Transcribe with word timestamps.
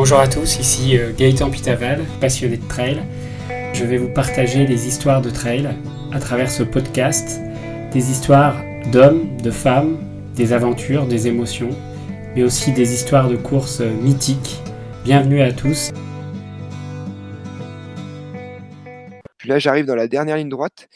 Bonjour 0.00 0.20
à 0.20 0.28
tous, 0.28 0.60
ici 0.60 0.96
euh, 0.96 1.12
Gaëtan 1.12 1.50
Pitaval, 1.50 2.04
passionné 2.20 2.56
de 2.56 2.68
trail. 2.68 3.02
Je 3.72 3.84
vais 3.84 3.96
vous 3.96 4.08
partager 4.08 4.64
les 4.64 4.86
histoires 4.86 5.20
de 5.20 5.28
trail 5.28 5.74
à 6.12 6.20
travers 6.20 6.52
ce 6.52 6.62
podcast, 6.62 7.40
des 7.90 8.12
histoires 8.12 8.62
d'hommes, 8.92 9.36
de 9.38 9.50
femmes, 9.50 9.98
des 10.36 10.52
aventures, 10.52 11.08
des 11.08 11.26
émotions, 11.26 11.70
mais 12.36 12.44
aussi 12.44 12.70
des 12.70 12.94
histoires 12.94 13.28
de 13.28 13.34
courses 13.34 13.80
mythiques. 13.80 14.60
Bienvenue 15.02 15.42
à 15.42 15.52
tous. 15.52 15.90
Puis 19.38 19.48
là, 19.48 19.58
j'arrive 19.58 19.86
dans 19.86 19.96
la 19.96 20.06
dernière 20.06 20.36
ligne 20.36 20.48
droite 20.48 20.88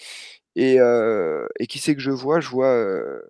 et, 0.54 0.78
euh, 0.78 1.44
qui 1.68 1.80
c'est 1.80 1.96
que 1.96 2.00
je 2.00 2.12
vois? 2.12 2.38
Je 2.38 2.48
vois 2.48 2.72
euh, 2.72 3.20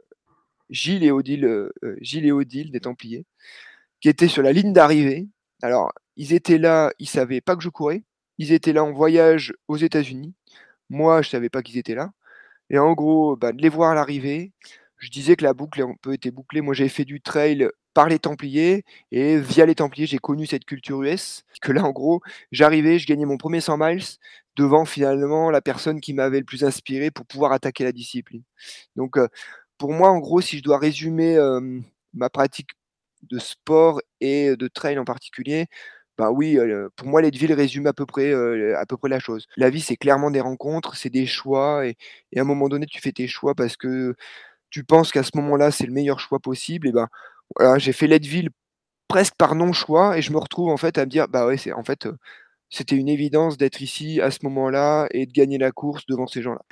Gilles 0.69 1.11
euh, 1.11 1.73
Gilles 2.03 2.27
et 2.27 2.33
Odile 2.33 2.71
des 2.73 2.81
Templiers 2.81 3.25
qui 4.03 4.11
étaient 4.11 4.29
sur 4.29 4.43
la 4.43 4.53
ligne 4.53 4.75
d'arrivée. 4.75 5.29
Alors, 5.63 5.93
ils 6.17 6.33
étaient 6.35 6.59
là, 6.59 6.93
ils 6.99 7.09
savaient 7.09 7.41
pas 7.41 7.57
que 7.57 7.63
je 7.63 7.69
courais. 7.69 8.05
Ils 8.39 8.53
étaient 8.53 8.73
là 8.73 8.85
en 8.85 8.93
voyage 8.93 9.55
aux 9.69 9.77
États-Unis. 9.77 10.35
Moi, 10.91 11.23
je 11.23 11.31
savais 11.31 11.49
pas 11.51 11.63
qu'ils 11.63 11.79
étaient 11.79 11.95
là. 11.95 12.13
Et 12.71 12.79
en 12.79 12.93
gros, 12.95 13.37
bah, 13.37 13.53
les 13.53 13.69
voir 13.69 13.93
à 13.93 13.95
l'arrivée, 13.95 14.53
je 14.99 15.11
disais 15.11 15.37
que 15.37 15.45
la 15.45 15.55
boucle 15.55 15.83
un 15.83 15.95
peu 16.03 16.15
était 16.15 16.31
bouclée. 16.31 16.61
Moi, 16.63 16.75
j'avais 16.75 16.89
fait 16.91 17.05
du 17.05 17.21
trail 17.21 17.69
par 17.95 18.09
les 18.09 18.19
Templiers 18.19 18.85
et 19.13 19.39
via 19.39 19.67
les 19.67 19.75
Templiers, 19.75 20.07
j'ai 20.07 20.19
connu 20.19 20.47
cette 20.47 20.65
culture 20.65 21.03
US. 21.03 21.45
Que 21.63 21.73
là, 21.73 21.85
en 21.85 21.93
gros, 21.93 22.23
j'arrivais, 22.53 22.99
je 22.99 23.07
gagnais 23.07 23.27
mon 23.27 23.37
premier 23.39 23.61
100 23.61 23.79
miles 23.79 24.05
devant 24.57 24.85
finalement 24.85 25.51
la 25.51 25.61
personne 25.61 26.01
qui 26.01 26.15
m'avait 26.15 26.39
le 26.41 26.45
plus 26.45 26.65
inspiré 26.65 27.11
pour 27.11 27.27
pouvoir 27.27 27.53
attaquer 27.53 27.85
la 27.85 27.93
discipline. 27.93 28.43
Donc, 28.97 29.19
euh, 29.19 29.29
pour 29.79 29.93
moi, 29.93 30.11
en 30.11 30.19
gros, 30.19 30.41
si 30.41 30.59
je 30.59 30.63
dois 30.63 30.79
résumer 30.79 31.37
euh, 31.37 31.81
ma 32.15 32.31
pratique 32.31 32.71
de 33.23 33.39
sport 33.39 34.01
et 34.21 34.57
de 34.57 34.69
trail 34.69 34.99
en 34.99 35.05
particulier, 35.05 35.67
bah 36.19 36.31
oui, 36.31 36.59
pour 36.97 37.09
moi, 37.09 37.23
Leadville 37.23 37.53
résume 37.55 37.87
à 37.87 37.93
peu 37.93 38.07
près, 38.07 38.33
à 38.75 38.87
peu 38.87 38.97
près 38.97 39.09
la 39.09 39.19
chose. 39.19 39.47
La 39.57 39.71
vie, 39.71 39.81
c'est 39.81 39.97
clairement 39.97 40.31
des 40.31 40.41
rencontres, 40.41 40.97
c'est 40.97 41.11
des 41.11 41.27
choix, 41.27 41.87
et, 41.87 41.97
et, 42.33 42.39
à 42.39 42.43
un 42.43 42.45
moment 42.45 42.69
donné, 42.69 42.87
tu 42.87 43.01
fais 43.01 43.13
tes 43.13 43.27
choix 43.27 43.55
parce 43.55 43.77
que 43.77 44.15
tu 44.71 44.85
penses 44.85 45.13
qu'à 45.13 45.23
ce 45.23 45.33
moment-là, 45.37 45.71
c'est 45.71 45.87
le 45.87 45.93
meilleur 45.93 46.21
choix 46.21 46.39
possible. 46.41 46.89
Et 46.89 46.93
ben, 46.93 47.09
voilà, 47.59 47.79
j'ai 47.79 47.93
fait 47.93 48.07
Leadville 48.07 48.51
presque 49.09 49.35
par 49.37 49.55
non-choix, 49.55 50.19
et 50.19 50.23
je 50.23 50.33
me 50.33 50.39
retrouve 50.39 50.71
en 50.71 50.77
fait 50.77 50.99
à 50.99 51.07
me 51.07 51.11
dire, 51.11 51.29
bah 51.29 51.47
ouais, 51.47 51.57
c'est 51.59 51.73
en 51.73 51.85
fait, 51.85 52.09
c'était 52.71 52.97
une 52.97 53.09
évidence 53.09 53.59
d'être 53.59 53.81
ici 53.83 54.21
à 54.21 54.31
ce 54.31 54.41
moment-là 54.45 55.07
et 55.13 55.27
de 55.27 55.33
gagner 55.33 55.59
la 55.59 55.73
course 55.73 56.07
devant 56.07 56.27
ces 56.27 56.43
gens-là. 56.43 56.63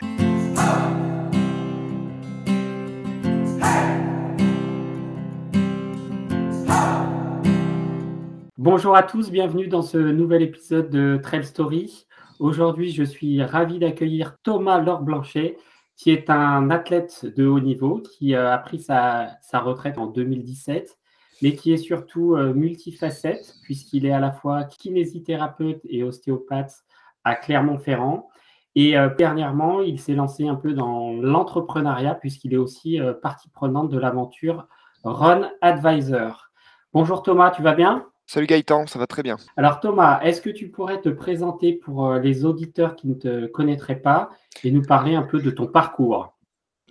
Bonjour 8.62 8.94
à 8.94 9.03
tous, 9.03 9.30
bienvenue 9.30 9.69
dans 9.69 9.80
ce 9.80 9.97
nouvel 9.97 10.42
épisode 10.42 10.91
de 10.91 11.19
Trail 11.22 11.44
Story. 11.44 12.06
Aujourd'hui, 12.41 12.92
je 12.92 13.03
suis 13.03 13.42
ravi 13.42 13.78
d'accueillir 13.78 14.36
Thomas 14.42 14.78
Laure 14.78 15.00
Blanchet, 15.00 15.56
qui 15.97 16.11
est 16.11 16.28
un 16.28 16.69
athlète 16.69 17.25
de 17.38 17.47
haut 17.47 17.61
niveau 17.61 18.03
qui 18.03 18.34
a 18.34 18.58
pris 18.58 18.78
sa, 18.78 19.31
sa 19.41 19.61
retraite 19.61 19.97
en 19.97 20.08
2017 20.08 20.98
mais 21.41 21.55
qui 21.55 21.72
est 21.72 21.78
surtout 21.78 22.34
euh, 22.34 22.53
multifacette, 22.53 23.55
puisqu'il 23.62 24.05
est 24.05 24.12
à 24.12 24.20
la 24.20 24.31
fois 24.31 24.64
kinésithérapeute 24.64 25.81
et 25.88 26.05
ostéopathe 26.05 26.84
à 27.25 27.36
Clermont-Ferrand. 27.36 28.28
Et 28.75 28.98
euh, 28.98 29.08
dernièrement, 29.16 29.81
il 29.81 29.98
s'est 29.98 30.12
lancé 30.12 30.47
un 30.47 30.55
peu 30.55 30.75
dans 30.75 31.14
l'entrepreneuriat, 31.14 32.14
puisqu'il 32.14 32.53
est 32.53 32.58
aussi 32.58 33.00
euh, 33.00 33.14
partie 33.14 33.48
prenante 33.48 33.88
de 33.88 33.98
l'aventure 33.98 34.69
Run 35.03 35.48
Advisor. 35.62 36.50
Bonjour 36.92 37.22
Thomas, 37.22 37.53
tu 37.53 37.62
vas 37.62 37.72
bien? 37.72 38.09
Salut 38.33 38.47
Gaëtan, 38.47 38.86
ça 38.86 39.00
va 39.00 39.09
très 39.09 39.25
bien. 39.25 39.39
Alors 39.56 39.81
Thomas, 39.81 40.20
est-ce 40.20 40.41
que 40.41 40.50
tu 40.50 40.69
pourrais 40.69 41.00
te 41.00 41.09
présenter 41.09 41.73
pour 41.73 42.14
les 42.14 42.45
auditeurs 42.45 42.95
qui 42.95 43.09
ne 43.09 43.15
te 43.15 43.47
connaîtraient 43.47 43.99
pas 43.99 44.31
et 44.62 44.71
nous 44.71 44.82
parler 44.82 45.16
un 45.16 45.25
peu 45.25 45.41
de 45.41 45.50
ton 45.50 45.66
parcours? 45.66 46.32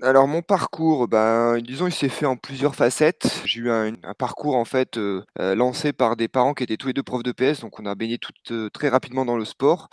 Alors 0.02 0.28
mon 0.28 0.41
parcours, 0.41 1.08
ben, 1.08 1.59
disons, 1.59 1.88
il 1.88 1.94
s'est 1.94 2.09
fait 2.09 2.25
en 2.25 2.36
plusieurs 2.36 2.75
facettes. 2.75 3.41
J'ai 3.46 3.62
eu 3.62 3.72
un, 3.72 3.94
parcours 4.18 4.58
en 4.58 4.66
fait 4.66 4.97
euh, 4.97 5.24
euh, 5.40 5.56
lancé 5.56 5.94
par 5.94 6.18
des 6.18 6.28
parents 6.28 6.53
qui 6.53 6.64
étaient 6.64 6.75
tous 6.75 6.88
les 6.88 6.94
deux 6.94 7.03
profs 7.03 7.24
de 7.24 7.31
PS, 7.31 7.62
donc 7.62 7.80
on 7.80 7.85
a 7.85 7.96
baigné 7.96 8.18
tout, 8.18 8.34
euh, 8.52 8.69
très 8.69 8.90
rapidement 8.90 9.24
dans 9.24 9.38
le 9.38 9.46
sport. 9.46 9.88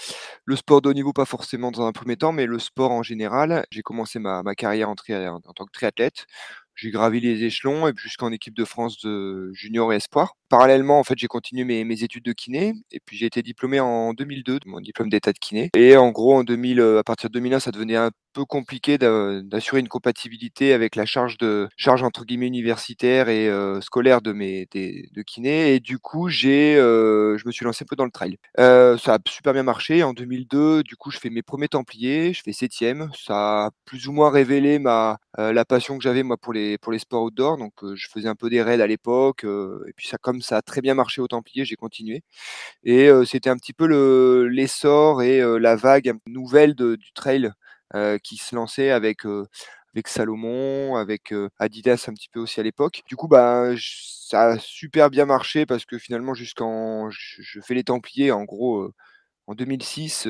Le 0.47 0.57
sport 0.57 0.83
de 0.83 0.89
haut 0.89 0.95
niveau, 0.95 1.13
pas 1.13 1.27
forcément 1.27 1.71
dans 1.71 1.87
un 1.87 1.93
premier 1.93 2.17
temps, 2.17 2.33
mais 2.33 2.47
le 2.47 2.59
sport 2.59 2.91
en 2.91 3.05
général. 3.05 3.65
J'ai 3.71 3.83
commencé 3.83 4.19
ma, 4.19 4.43
carrière 4.57 4.91
en, 4.91 4.95
en, 4.95 5.41
tant 5.41 5.65
que 5.65 5.73
triathlète. 5.73 6.27
J'ai 6.77 6.91
gravi 6.91 7.21
les 7.21 7.45
échelons 7.45 7.89
et 7.89 7.93
jusqu'en 7.97 8.31
équipe 8.33 8.55
de 8.55 8.65
France 8.65 9.01
de 9.01 9.51
junior 9.55 9.93
et 9.93 9.97
espoir. 9.97 10.35
Parallèlement, 10.49 11.01
en 11.01 11.05
fait, 11.05 11.19
j'ai 11.19 11.27
continué 11.27 11.65
mes, 11.65 12.03
études 12.03 12.25
de 12.25 12.33
kiné 12.33 12.75
et 12.93 13.01
puis 13.05 13.17
j'ai 13.17 13.27
été 13.27 13.43
diplômé 13.43 13.81
en 13.81 14.13
2002 14.13 14.61
de 14.61 14.69
mon 14.69 14.81
diplôme 14.81 15.09
d'état 15.09 15.33
de 15.33 15.39
kiné. 15.39 15.71
Et 15.75 15.97
en 15.97 16.11
gros, 16.11 16.35
en 16.35 16.45
2000, 16.45 16.81
à 16.99 17.03
partir 17.03 17.31
de 17.31 17.35
2001, 17.35 17.61
ça 17.61 17.71
devenait 17.73 17.97
un 17.97 18.11
peu 18.37 18.45
compliqué 18.45 18.99
d'assurer 18.99 19.81
une 19.81 19.89
compatibilité 19.89 20.75
avec 20.75 20.95
la 20.95 21.07
charge 21.07 21.39
de 21.39 21.69
charge 21.77 22.03
entre 22.03 22.27
guillemets 22.27 22.47
universitaire 22.47 23.31
et 23.31 23.49
euh, 23.49 23.81
scolaire 23.81 24.21
de 24.21 24.33
mes 24.33 24.69
de 24.75 25.23
kiné 25.23 25.75
et 25.75 25.81
du 25.81 25.99
coup 25.99 26.29
j'ai 26.29 26.77
euh, 26.77 27.39
je 27.39 27.47
me 27.47 27.53
suis 27.53 27.65
lancé 27.65 27.85
un 27.85 27.89
peu 27.89 27.97
dans 27.97 28.05
le 28.05 28.11
trail. 28.11 28.37
Euh, 28.61 28.99
ça 28.99 29.15
a 29.15 29.19
super 29.27 29.55
bien 29.55 29.63
marché 29.63 30.03
en 30.03 30.13
2002. 30.13 30.83
Du 30.83 30.97
coup 30.97 31.11
je 31.11 31.19
fais 31.19 31.31
mes 31.31 31.43
premiers 31.43 31.69
Templiers, 31.69 32.35
je 32.35 32.43
fais 32.43 32.53
septième. 32.53 33.09
Ça 33.19 33.67
a 33.67 33.71
plus 33.87 34.07
ou 34.07 34.13
moins 34.13 34.31
révélé 34.31 34.79
ma 34.79 35.17
la 35.39 35.65
passion 35.65 35.97
que 35.97 36.03
j'avais 36.03 36.23
moi 36.23 36.37
pour 36.37 36.53
les 36.53 36.66
pour 36.81 36.93
les 36.93 36.99
sports 36.99 37.25
outdoor. 37.25 37.59
Donc 37.59 37.73
je 37.95 38.09
faisais 38.09 38.29
un 38.29 38.35
peu 38.35 38.51
des 38.51 38.63
raids 38.63 38.83
à 38.83 38.87
l'époque 38.87 39.45
et 39.45 39.93
puis 39.97 40.09
ça 40.09 40.19
comme 40.19 40.43
ça 40.43 40.59
a 40.59 40.63
très 40.63 40.81
bien 40.81 40.95
marché 40.95 41.21
au 41.21 41.29
Templiers, 41.29 41.65
j'ai 41.65 41.77
continué 41.77 42.23
et 42.85 43.09
c'était 43.27 43.51
un 43.51 43.57
petit 43.57 43.73
peu 43.73 43.87
le 43.87 44.49
l'essor 44.49 45.23
et 45.23 45.41
la 45.59 45.77
vague 45.77 46.15
nouvelle 46.27 46.75
du 46.75 47.13
trail 47.15 47.51
euh, 47.95 48.19
qui 48.19 48.37
se 48.37 48.55
lançait 48.55 48.91
avec 48.91 49.25
avec 49.95 50.09
Salomon, 50.09 50.97
avec 50.97 51.33
Adidas 51.59 52.07
un 52.09 52.15
petit 52.15 52.29
peu 52.29 52.41
aussi 52.41 52.61
à 52.61 52.63
l'époque. 52.63 53.03
Du 53.09 53.17
coup, 53.17 53.29
bah, 53.29 53.71
ça 53.79 54.49
a 54.49 54.59
super 54.59 55.09
bien 55.11 55.25
marché 55.25 55.65
parce 55.65 55.87
que 55.87 55.99
finalement, 55.99 56.35
jusqu'en, 56.35 57.09
je, 57.11 57.61
fais 57.61 57.75
les 57.75 57.85
Templiers 57.85 58.31
en 58.31 58.45
gros 58.45 58.91
en 59.47 59.55
2006, 59.55 60.29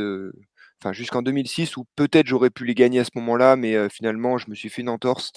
enfin 0.82 0.92
jusqu'en 0.92 1.22
2006 1.22 1.76
où 1.76 1.86
peut-être 1.96 2.26
j'aurais 2.26 2.50
pu 2.50 2.64
les 2.64 2.74
gagner 2.74 3.00
à 3.00 3.04
ce 3.04 3.10
moment-là, 3.16 3.56
mais 3.56 3.88
finalement, 3.88 4.38
je 4.38 4.50
me 4.50 4.54
suis 4.54 4.68
fait 4.68 4.82
une 4.82 4.88
entorse, 4.88 5.32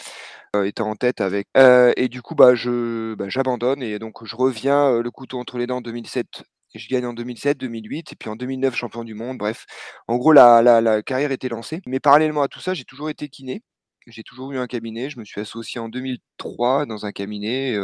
étant 0.65 0.89
en 0.89 0.95
tête 0.95 1.21
avec. 1.21 1.47
et 1.55 2.07
du 2.09 2.21
coup, 2.21 2.35
bah, 2.35 2.55
je, 2.55 3.15
bah, 3.15 3.29
j'abandonne 3.29 3.83
et 3.83 3.99
donc 3.99 4.25
je 4.25 4.35
reviens 4.35 5.01
le 5.01 5.11
couteau 5.11 5.39
entre 5.39 5.57
les 5.57 5.67
dents 5.67 5.77
en 5.77 5.81
2007 5.81 6.43
je 6.75 6.87
gagne 6.87 7.05
en 7.05 7.13
2007, 7.13 7.57
2008, 7.57 8.13
et 8.13 8.15
puis 8.15 8.29
en 8.29 8.35
2009, 8.35 8.75
champion 8.75 9.03
du 9.03 9.15
monde. 9.15 9.37
Bref, 9.37 9.65
en 10.07 10.17
gros, 10.17 10.31
la, 10.33 10.61
la, 10.61 11.01
carrière 11.01 11.31
était 11.31 11.49
lancée. 11.49 11.81
Mais 11.87 11.99
parallèlement 11.99 12.43
à 12.43 12.47
tout 12.47 12.59
ça, 12.59 12.73
j'ai 12.73 12.83
toujours 12.85 13.09
été 13.09 13.27
kiné. 13.29 13.63
J'ai 14.07 14.23
toujours 14.23 14.51
eu 14.51 14.57
un 14.57 14.67
cabinet. 14.67 15.09
Je 15.09 15.19
me 15.19 15.25
suis 15.25 15.41
associé 15.41 15.79
en 15.79 15.89
2003 15.89 16.85
dans 16.85 17.05
un 17.05 17.11
cabinet. 17.11 17.75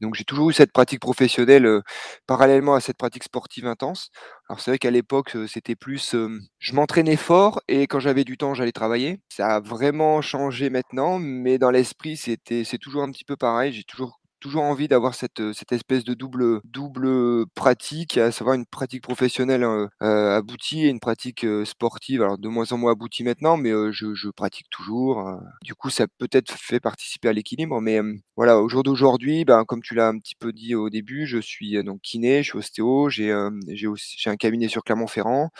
Donc 0.00 0.14
j'ai 0.14 0.24
toujours 0.24 0.50
eu 0.50 0.52
cette 0.52 0.72
pratique 0.72 1.00
professionnelle 1.00 1.80
parallèlement 2.26 2.74
à 2.74 2.80
cette 2.80 2.96
pratique 2.96 3.24
sportive 3.24 3.66
intense. 3.66 4.10
Alors 4.48 4.60
c'est 4.60 4.70
vrai 4.72 4.78
qu'à 4.78 4.90
l'époque 4.90 5.36
c'était 5.48 5.76
plus, 5.76 6.14
je 6.58 6.72
m'entraînais 6.74 7.16
fort 7.16 7.60
et 7.68 7.86
quand 7.86 8.00
j'avais 8.00 8.24
du 8.24 8.36
temps 8.38 8.54
j'allais 8.54 8.72
travailler. 8.72 9.20
Ça 9.28 9.56
a 9.56 9.60
vraiment 9.60 10.20
changé 10.22 10.70
maintenant, 10.70 11.18
mais 11.18 11.58
dans 11.58 11.70
l'esprit 11.70 12.16
c'était 12.16 12.64
c'est 12.64 12.78
toujours 12.78 13.02
un 13.02 13.10
petit 13.10 13.24
peu 13.24 13.36
pareil. 13.36 13.72
J'ai 13.72 13.84
toujours 13.84 14.19
toujours 14.40 14.62
envie 14.62 14.88
d'avoir 14.88 15.14
cette, 15.14 15.52
cette 15.52 15.72
espèce 15.72 16.04
de 16.04 16.14
double, 16.14 16.60
double 16.64 17.46
pratique, 17.54 18.18
à 18.18 18.32
savoir 18.32 18.56
une 18.56 18.66
pratique 18.66 19.02
professionnelle 19.02 19.64
euh, 19.64 20.36
aboutie 20.36 20.86
et 20.86 20.88
une 20.88 21.00
pratique 21.00 21.46
sportive, 21.64 22.22
alors 22.22 22.38
de 22.38 22.48
moins 22.48 22.72
en 22.72 22.78
moins 22.78 22.92
aboutie 22.92 23.24
maintenant, 23.24 23.56
mais 23.56 23.70
je, 23.92 24.14
je, 24.14 24.28
pratique 24.30 24.68
toujours. 24.70 25.40
Du 25.62 25.74
coup, 25.74 25.90
ça 25.90 26.06
peut-être 26.18 26.52
fait 26.52 26.80
participer 26.80 27.28
à 27.28 27.32
l'équilibre, 27.32 27.80
mais 27.80 28.00
voilà, 28.36 28.58
au 28.60 28.68
jour 28.68 28.82
d'aujourd'hui, 28.82 29.44
ben, 29.44 29.64
comme 29.64 29.82
tu 29.82 29.94
l'as 29.94 30.08
un 30.08 30.18
petit 30.18 30.34
peu 30.34 30.52
dit 30.52 30.74
au 30.74 30.88
début, 30.90 31.26
je 31.26 31.38
suis 31.38 31.82
donc 31.84 32.00
kiné, 32.00 32.42
je 32.42 32.50
suis 32.50 32.58
ostéo, 32.58 33.10
j'ai 33.10 33.34
j'ai 33.68 34.30
un 34.30 34.36
cabinet 34.36 34.68
sur 34.68 34.82
Clermont-Ferrand, 34.82 35.50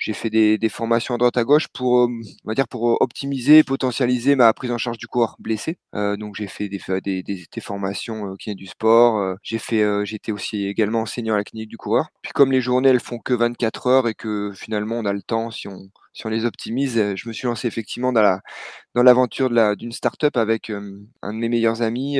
j'ai 0.00 0.12
fait 0.12 0.30
des, 0.30 0.58
des, 0.58 0.68
formations 0.68 1.14
à 1.14 1.18
droite 1.18 1.36
à 1.36 1.44
gauche 1.44 1.68
pour, 1.68 2.08
on 2.08 2.20
va 2.44 2.54
dire, 2.54 2.66
pour 2.66 3.00
optimiser 3.00 3.58
et 3.58 3.62
potentialiser 3.62 4.34
ma 4.34 4.52
prise 4.52 4.72
en 4.72 4.78
charge 4.78 4.98
du 4.98 5.06
corps 5.06 5.36
blessé. 5.38 5.78
Euh, 5.94 6.16
donc 6.16 6.34
j'ai 6.34 6.48
fait 6.48 6.68
des, 6.68 6.80
des, 7.02 7.22
des, 7.22 7.60
formations 7.60 8.34
qui 8.36 8.50
est 8.50 8.54
du 8.54 8.66
sport. 8.66 9.36
j'ai 9.42 9.58
fait, 9.58 9.84
j'étais 10.04 10.32
aussi 10.32 10.66
également 10.66 11.02
enseignant 11.02 11.34
à 11.34 11.36
la 11.36 11.44
clinique 11.44 11.68
du 11.68 11.76
coureur. 11.76 12.08
Puis 12.22 12.32
comme 12.32 12.50
les 12.50 12.60
journées 12.60 12.88
elles 12.88 13.00
font 13.00 13.18
que 13.18 13.34
24 13.34 13.86
heures 13.86 14.08
et 14.08 14.14
que 14.14 14.52
finalement 14.54 14.96
on 14.96 15.04
a 15.04 15.12
le 15.12 15.22
temps 15.22 15.50
si 15.50 15.68
on 15.68 15.90
si 16.12 16.26
on 16.26 16.28
les 16.28 16.44
optimise, 16.44 17.14
je 17.14 17.28
me 17.28 17.32
suis 17.32 17.46
lancé 17.46 17.68
effectivement 17.68 18.12
dans 18.12 18.22
la 18.22 18.40
dans 18.94 19.02
l'aventure 19.02 19.50
d'une 19.76 19.92
start-up 19.92 20.36
avec 20.36 20.70
un 20.70 21.32
de 21.32 21.38
mes 21.38 21.48
meilleurs 21.48 21.82
amis, 21.82 22.18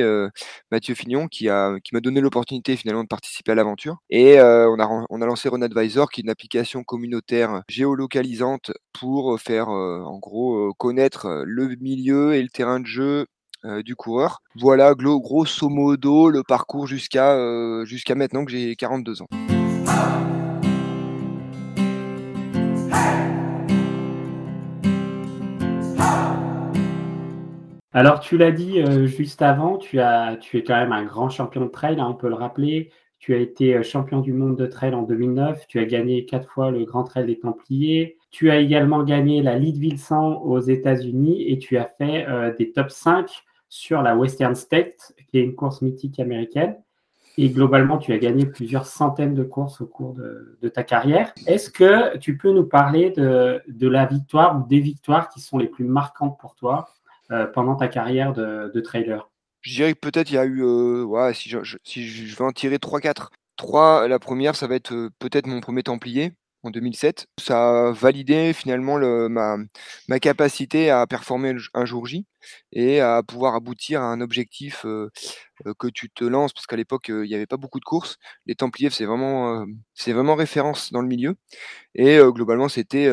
Mathieu 0.71 0.95
Fignon, 0.95 1.27
qui 1.27 1.49
qui 1.83 1.93
m'a 1.93 1.99
donné 1.99 2.21
l'opportunité 2.21 2.77
finalement 2.77 3.03
de 3.03 3.07
participer 3.07 3.51
à 3.51 3.55
l'aventure. 3.55 3.97
Et 4.09 4.39
on 4.39 4.79
a 4.79 5.05
on 5.09 5.21
a 5.21 5.25
lancé 5.25 5.49
Run 5.49 5.61
Advisor, 5.61 6.09
qui 6.09 6.21
est 6.21 6.23
une 6.23 6.29
application 6.29 6.83
communautaire 6.83 7.63
géolocalisante 7.67 8.71
pour 8.93 9.39
faire 9.39 9.67
en 9.69 10.19
gros 10.19 10.73
connaître 10.75 11.43
le 11.45 11.75
milieu 11.81 12.33
et 12.33 12.41
le 12.41 12.49
terrain 12.49 12.79
de 12.79 12.85
jeu 12.85 13.25
du 13.83 13.95
coureur. 13.95 14.41
Voilà 14.55 14.95
grosso 14.95 15.69
modo 15.69 16.29
le 16.29 16.43
parcours 16.43 16.87
jusqu'à 16.87 17.37
jusqu'à 17.83 18.15
maintenant 18.15 18.45
que 18.45 18.51
j'ai 18.51 18.75
42 18.75 19.21
ans. 19.21 19.27
Alors, 27.93 28.21
tu 28.21 28.37
l'as 28.37 28.51
dit 28.51 28.79
euh, 28.79 29.05
juste 29.05 29.41
avant, 29.41 29.77
tu, 29.77 29.99
as, 29.99 30.37
tu 30.37 30.57
es 30.57 30.63
quand 30.63 30.75
même 30.75 30.93
un 30.93 31.03
grand 31.03 31.29
champion 31.29 31.65
de 31.65 31.69
trail, 31.69 31.99
hein, 31.99 32.07
on 32.09 32.13
peut 32.13 32.29
le 32.29 32.35
rappeler. 32.35 32.89
Tu 33.19 33.35
as 33.35 33.37
été 33.37 33.75
euh, 33.75 33.83
champion 33.83 34.21
du 34.21 34.31
monde 34.31 34.55
de 34.55 34.65
trail 34.65 34.95
en 34.95 35.03
2009. 35.03 35.67
Tu 35.67 35.77
as 35.77 35.85
gagné 35.85 36.25
quatre 36.25 36.49
fois 36.49 36.71
le 36.71 36.85
Grand 36.85 37.03
Trail 37.03 37.25
des 37.25 37.37
Templiers. 37.37 38.17
Tu 38.31 38.49
as 38.49 38.57
également 38.57 39.03
gagné 39.03 39.41
la 39.41 39.59
Leadville 39.59 39.99
100 39.99 40.41
aux 40.41 40.59
États-Unis 40.59 41.43
et 41.51 41.59
tu 41.59 41.77
as 41.77 41.85
fait 41.85 42.25
euh, 42.29 42.53
des 42.57 42.71
top 42.71 42.89
5 42.89 43.29
sur 43.67 44.01
la 44.01 44.15
Western 44.15 44.55
State, 44.55 45.13
qui 45.29 45.37
est 45.39 45.43
une 45.43 45.55
course 45.55 45.81
mythique 45.81 46.19
américaine. 46.19 46.77
Et 47.37 47.49
globalement, 47.49 47.97
tu 47.97 48.13
as 48.13 48.17
gagné 48.17 48.45
plusieurs 48.45 48.85
centaines 48.85 49.35
de 49.35 49.43
courses 49.43 49.81
au 49.81 49.85
cours 49.85 50.13
de, 50.13 50.69
ta 50.69 50.83
carrière. 50.83 51.33
Est-ce 51.47 51.69
que 51.69 52.17
tu 52.17 52.37
peux 52.37 52.51
nous 52.51 52.65
parler 52.65 53.11
de, 53.11 53.87
la 53.87 54.05
victoire 54.05 54.57
ou 54.57 54.67
des 54.67 54.79
victoires 54.79 55.29
qui 55.29 55.39
sont 55.39 55.57
les 55.57 55.67
plus 55.67 55.85
marquantes 55.85 56.37
pour 56.39 56.55
toi 56.55 56.89
pendant 57.53 57.75
ta 57.75 57.87
carrière 57.87 58.33
de, 58.33 58.79
trailer 58.81 59.29
Je 59.61 59.73
dirais 59.73 59.93
que 59.93 59.99
peut-être 59.99 60.29
il 60.31 60.35
y 60.35 60.37
a 60.37 60.45
eu, 60.45 60.63
euh, 60.63 61.33
si, 61.33 61.49
je, 61.49 61.59
je 61.63 62.35
vais 62.35 62.43
en 62.43 62.51
tirer 62.51 62.77
3-4. 62.77 63.29
3, 63.57 64.07
la 64.07 64.19
première, 64.19 64.55
ça 64.55 64.67
va 64.67 64.75
être 64.75 64.93
euh, 64.93 65.09
peut-être 65.19 65.45
mon 65.47 65.61
premier 65.61 65.83
Templier 65.83 66.33
en 66.63 66.71
2007. 66.71 67.27
Ça 67.39 67.89
a 67.89 67.91
validé 67.91 68.53
finalement 68.53 68.97
le, 68.97 69.29
ma, 69.29 70.19
capacité 70.19 70.89
à 70.89 71.05
performer 71.07 71.55
un 71.73 71.85
jour 71.85 72.05
J 72.05 72.25
et 72.71 73.01
à 73.01 73.23
pouvoir 73.23 73.55
aboutir 73.55 74.01
à 74.01 74.05
un 74.05 74.21
objectif 74.21 74.83
que 74.83 75.87
tu 75.87 76.09
te 76.09 76.23
lances, 76.23 76.53
parce 76.53 76.67
qu'à 76.67 76.75
l'époque, 76.75 77.09
il 77.09 77.23
n'y 77.23 77.35
avait 77.35 77.47
pas 77.47 77.57
beaucoup 77.57 77.79
de 77.79 77.85
courses. 77.85 78.17
Les 78.45 78.55
Templiers, 78.55 78.91
c'est 78.91 79.05
vraiment, 79.05 79.65
référence 80.35 80.91
dans 80.91 81.01
le 81.01 81.07
milieu. 81.07 81.35
Et 81.95 82.19
globalement, 82.29 82.69
c'était 82.69 83.09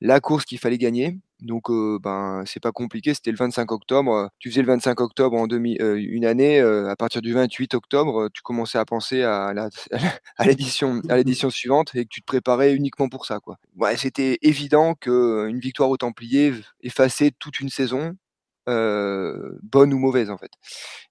la 0.00 0.20
course 0.20 0.44
qu'il 0.44 0.58
fallait 0.58 0.78
gagner. 0.78 1.18
Donc, 1.44 1.70
ben, 2.02 2.42
c'est 2.46 2.60
pas 2.60 2.72
compliqué. 2.72 3.14
C'était 3.14 3.30
le 3.30 3.36
25 3.36 3.70
octobre. 3.72 4.30
Tu 4.38 4.50
faisais 4.50 4.62
le 4.62 4.68
25 4.68 5.00
octobre 5.00 5.36
en 5.36 5.46
demi, 5.46 5.76
une 5.78 6.24
année. 6.24 6.60
à 6.60 6.96
partir 6.96 7.22
du 7.22 7.32
28 7.32 7.74
octobre, 7.74 8.28
tu 8.32 8.42
commençais 8.42 8.78
à 8.78 8.84
penser 8.84 9.22
à, 9.22 9.52
à 10.36 10.46
l'édition, 10.46 11.00
à 11.08 11.16
l'édition 11.16 11.50
suivante 11.50 11.94
et 11.94 12.04
que 12.04 12.10
tu 12.10 12.20
te 12.20 12.26
préparais 12.26 12.74
uniquement 12.74 13.08
pour 13.08 13.26
ça, 13.26 13.40
quoi. 13.40 13.58
Ouais, 13.76 13.96
c'était 13.96 14.38
évident 14.42 14.94
qu'une 14.94 15.58
victoire 15.58 15.90
au 15.90 15.96
Templiers 15.96 16.54
effaçait 16.82 17.32
toute 17.38 17.60
une 17.60 17.68
saison, 17.68 18.16
bonne 18.66 19.92
ou 19.94 19.98
mauvaise 19.98 20.30
en 20.30 20.38
fait. 20.38 20.50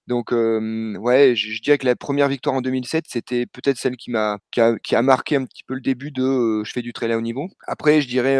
Donc 0.06 0.32
ouais, 0.32 1.34
je, 1.34 1.62
dirais 1.62 1.78
que 1.78 1.86
la 1.86 1.96
première 1.96 2.28
victoire 2.28 2.56
en 2.56 2.60
2007, 2.60 3.04
c'était 3.08 3.46
peut-être 3.46 3.78
celle 3.78 3.96
qui 3.96 4.10
m'a 4.10 4.38
qui 4.52 4.60
a, 4.60 5.02
marqué 5.02 5.36
un 5.36 5.44
petit 5.44 5.64
peu 5.64 5.74
le 5.74 5.80
début 5.80 6.10
de 6.10 6.62
je 6.64 6.72
fais 6.72 6.82
du 6.82 6.92
très 6.92 7.12
haut 7.14 7.20
niveau. 7.20 7.48
Après, 7.66 8.00
je 8.00 8.08
dirais 8.08 8.38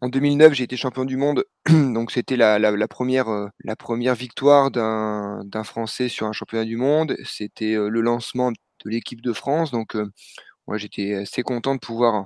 en 0.00 0.08
2009, 0.08 0.54
j'ai 0.54 0.64
été 0.64 0.76
champion 0.76 1.04
du 1.04 1.16
monde, 1.16 1.44
donc 1.70 2.10
c'était 2.10 2.36
la, 2.36 2.58
la, 2.58 2.88
première 2.88 3.28
la 3.64 3.76
première 3.76 4.14
victoire 4.14 4.70
d'un 4.70 5.64
Français 5.64 6.08
sur 6.08 6.26
un 6.26 6.32
championnat 6.32 6.64
du 6.64 6.76
monde. 6.76 7.16
C'était 7.24 7.74
le 7.74 8.00
lancement 8.00 8.52
de 8.52 8.56
l'équipe 8.90 9.20
de 9.22 9.32
France, 9.32 9.70
donc 9.70 9.96
moi 10.72 10.78
j'étais 10.78 11.14
assez 11.16 11.42
content 11.42 11.74
de 11.74 11.80
pouvoir 11.80 12.24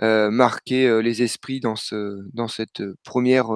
marquer 0.00 1.02
les 1.02 1.22
esprits 1.22 1.60
dans, 1.60 1.76
ce, 1.76 2.18
dans 2.32 2.48
cette 2.48 2.82
première, 3.04 3.50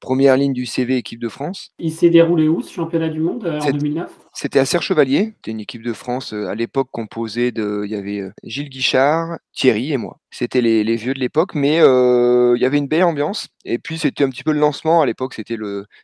première 0.00 0.38
ligne 0.38 0.54
du 0.54 0.64
CV 0.64 0.96
équipe 0.96 1.20
de 1.20 1.28
France. 1.28 1.72
Il 1.78 1.92
s'est 1.92 2.08
déroulé 2.08 2.48
où 2.48 2.62
ce 2.62 2.72
championnat 2.72 3.10
du 3.10 3.20
monde 3.20 3.46
en 3.46 3.70
2009 3.70 4.10
C'était 4.40 4.60
à 4.60 4.64
Serre-Chevalier, 4.64 5.32
c'était 5.34 5.50
une 5.50 5.58
équipe 5.58 5.82
de 5.82 5.92
France 5.92 6.32
à 6.32 6.54
l'époque 6.54 6.90
composée 6.92 7.50
de, 7.50 7.82
il 7.84 7.90
y 7.90 7.96
avait 7.96 8.22
Gilles 8.44 8.68
Guichard, 8.68 9.36
Thierry 9.52 9.92
et 9.92 9.96
moi. 9.96 10.20
C'était 10.30 10.60
les, 10.60 10.94
vieux 10.94 11.12
de 11.12 11.18
l'époque, 11.18 11.56
mais 11.56 11.78
il 11.78 12.60
y 12.60 12.64
avait 12.64 12.78
une 12.78 12.86
belle 12.86 13.02
ambiance. 13.02 13.48
Et 13.64 13.80
puis 13.80 13.98
c'était 13.98 14.22
un 14.22 14.30
petit 14.30 14.44
peu 14.44 14.52
le 14.52 14.60
lancement 14.60 15.02
à 15.02 15.06
l'époque, 15.06 15.34
c'était 15.34 15.56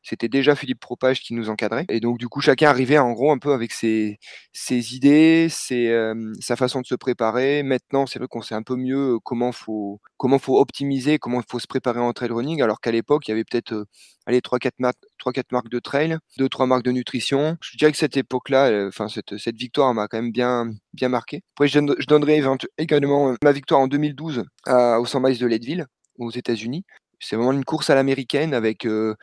c'était 0.02 0.26
déjà 0.28 0.56
Philippe 0.56 0.81
Propage 0.81 1.20
qui 1.20 1.32
nous 1.32 1.48
encadrait. 1.48 1.84
Et 1.88 2.00
donc 2.00 2.19
du 2.19 2.26
coup 2.26 2.40
chacun 2.40 2.70
arrivait 2.70 2.98
en 2.98 3.12
gros 3.12 3.31
un 3.31 3.38
peu 3.38 3.52
avec 3.52 3.70
ses, 3.70 4.19
ses 4.52 4.96
idées, 4.96 5.46
sa 5.48 6.56
façon 6.56 6.81
de 6.81 6.86
se 6.86 6.96
préparer. 6.96 7.62
Maintenant 7.62 8.06
c'est 8.06 8.19
vrai 8.19 8.26
qu'on 8.28 8.42
sait 8.42 8.56
un 8.56 8.64
peu 8.64 8.75
mieux 8.75 9.20
comment 9.22 9.52
faut, 9.52 10.00
comment 10.16 10.40
faut 10.40 10.58
optimiser, 10.58 11.20
comment 11.20 11.40
faut 11.48 11.60
se 11.60 11.69
préparer 11.69 12.00
en 12.00 12.12
trail 12.12 12.32
running, 12.32 12.62
alors 12.62 12.81
qu'à 12.81 12.90
l'époque 12.90 13.28
il 13.28 13.31
y 13.31 13.34
avait 13.34 13.44
peut-être 13.44 13.86
allez, 14.26 14.41
3-4 14.41 14.73
marques, 14.79 14.99
3-4 15.19 15.44
marques 15.53 15.69
de 15.69 15.79
trail, 15.79 16.19
2-3 16.38 16.67
marques 16.67 16.85
de 16.85 16.93
nutrition. 16.93 17.56
Je 17.61 17.76
dirais 17.76 17.93
que 17.93 17.99
cette 17.99 18.17
époque-là, 18.17 18.69
euh, 18.69 18.88
enfin 18.88 19.09
cette, 19.09 19.37
cette 19.38 19.56
victoire 19.56 19.93
m'a 19.94 20.09
quand 20.09 20.19
même 20.19 20.32
bien, 20.32 20.71
bien 20.93 21.09
marqué. 21.09 21.43
Après, 21.56 21.69
je, 21.69 21.79
donnerai 22.06 22.43
également 22.79 23.31
euh, 23.31 23.35
ma 23.43 23.53
victoire 23.53 23.81
en 23.81 23.88
2012 23.88 24.44
à, 24.67 25.00
au 25.00 25.06
100 25.06 25.21
miles 25.21 25.38
de 25.38 25.47
Leadville, 25.47 25.87
aux 26.19 26.31
États-Unis. 26.31 26.85
C'est 27.21 27.37
vraiment 27.37 27.53
une 27.53 27.65
course 27.65 27.91
à 27.91 27.94
l'américaine 27.94 28.55
avec 28.55 28.87
euh, 28.87 29.15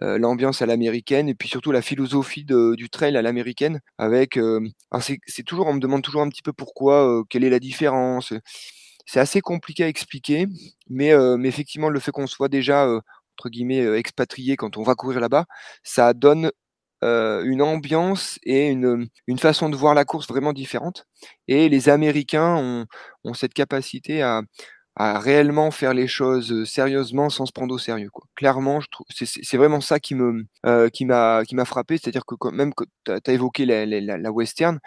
l'ambiance 0.00 0.62
à 0.62 0.66
l'américaine 0.66 1.28
et 1.28 1.34
puis 1.34 1.48
surtout 1.48 1.70
la 1.70 1.82
philosophie 1.82 2.44
du 2.46 2.88
trail 2.88 3.14
à 3.14 3.20
l'américaine 3.20 3.80
avec 3.98 4.40
c'est 5.26 5.42
toujours 5.44 5.66
on 5.66 5.74
me 5.74 5.80
demande 5.80 6.00
toujours 6.00 6.22
un 6.22 6.30
petit 6.30 6.40
peu 6.40 6.54
pourquoi 6.54 7.22
quelle 7.28 7.44
est 7.44 7.50
la 7.50 7.58
différence 7.58 8.32
c'est 9.04 9.20
assez 9.20 9.42
compliqué 9.42 9.84
à 9.84 9.88
expliquer 9.88 10.46
mais 10.88 11.12
effectivement 11.44 11.90
le 11.90 12.00
fait 12.00 12.10
qu'on 12.10 12.26
soit 12.26 12.48
déjà 12.48 12.88
entre 13.42 13.50
guillemets 13.50 13.98
expatrié 13.98 14.56
quand 14.56 14.76
on 14.76 14.82
va 14.82 14.94
courir 14.94 15.20
là-bas, 15.20 15.46
ça 15.82 16.14
donne 16.14 16.52
une 17.02 17.62
ambiance 17.62 18.38
et 18.44 18.68
une, 18.68 19.08
une, 19.26 19.38
façon 19.38 19.68
de 19.68 19.74
voir 19.74 19.92
la 19.92 20.04
course 20.04 20.28
vraiment 20.28 20.52
différente. 20.52 21.06
Et 21.48 21.68
les 21.68 21.88
Américains 21.88 22.86
ont, 23.24 23.34
cette 23.34 23.54
capacité 23.54 24.22
à, 24.22 24.42
réellement 24.96 25.72
faire 25.72 25.94
les 25.94 26.06
choses 26.06 26.64
sérieusement 26.64 27.28
sans 27.28 27.44
se 27.46 27.52
prendre 27.52 27.74
au 27.74 27.78
sérieux. 27.78 28.10
Quoi. 28.10 28.24
Clairement, 28.36 28.80
je 28.80 28.88
trouve 28.88 29.06
c'est 29.10 29.56
vraiment 29.56 29.80
ça 29.80 29.98
qui 29.98 30.14
me 30.14 30.44
euh, 30.66 30.90
qui 30.90 31.04
m'a 31.06 31.44
qui 31.44 31.56
m'a 31.56 31.64
frappé, 31.64 31.98
c'est-à-dire 31.98 32.24
que 32.24 32.36
quand 32.36 32.52
même 32.52 32.72
tu 33.04 33.12
as, 33.12 33.32
évoqué 33.32 33.66
la, 33.66 34.30
western, 34.30 34.78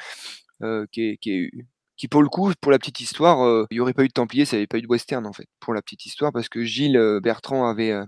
euh, 0.63 0.85
qui, 0.91 1.09
est, 1.09 1.17
qui, 1.17 1.31
est, 1.31 1.51
qui 1.97 2.07
pour 2.07 2.21
le 2.21 2.29
coup, 2.29 2.51
pour 2.61 2.71
la 2.71 2.79
petite 2.79 2.99
histoire, 2.99 3.45
euh, 3.45 3.65
il 3.71 3.75
n'y 3.75 3.79
aurait 3.79 3.93
pas 3.93 4.03
eu 4.03 4.07
de 4.07 4.13
Templier, 4.13 4.45
ça 4.45 4.57
n'avait 4.57 4.67
pas 4.67 4.77
eu 4.77 4.81
de 4.81 4.87
western 4.87 5.25
en 5.25 5.33
fait, 5.33 5.47
pour 5.59 5.73
la 5.73 5.81
petite 5.81 6.05
histoire, 6.05 6.31
parce 6.33 6.49
que 6.49 6.63
Gilles 6.63 6.97
euh, 6.97 7.19
Bertrand 7.21 7.67
avait, 7.67 7.91
euh, 7.91 8.05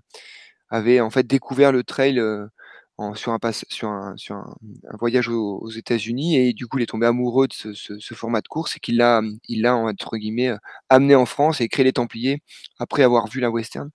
avait 0.69 0.99
en 1.01 1.09
fait 1.09 1.25
découvert 1.27 1.71
le 1.71 1.83
trail 1.83 2.21
sur, 3.15 3.31
un, 3.31 4.15
voyage 4.99 5.29
aux, 5.29 5.69
États-Unis 5.69 6.37
et 6.37 6.53
du 6.53 6.67
coup 6.67 6.79
il 6.79 6.83
est 6.83 6.87
tombé 6.87 7.05
amoureux 7.05 7.47
de 7.47 7.53
ce 7.73 8.13
format 8.15 8.41
de 8.41 8.47
course 8.47 8.75
et 8.77 8.79
qu'il 8.79 8.97
l'a, 8.97 9.21
il 9.47 9.61
l'a 9.61 9.75
entre 9.75 10.17
guillemets 10.17 10.51
amené 10.89 11.15
en 11.15 11.25
France 11.25 11.61
et 11.61 11.67
créé 11.69 11.85
les 11.85 11.93
Templiers 11.93 12.41
après 12.79 13.03
avoir 13.03 13.27
vu 13.27 13.39
la 13.39 13.51
western. 13.51 13.89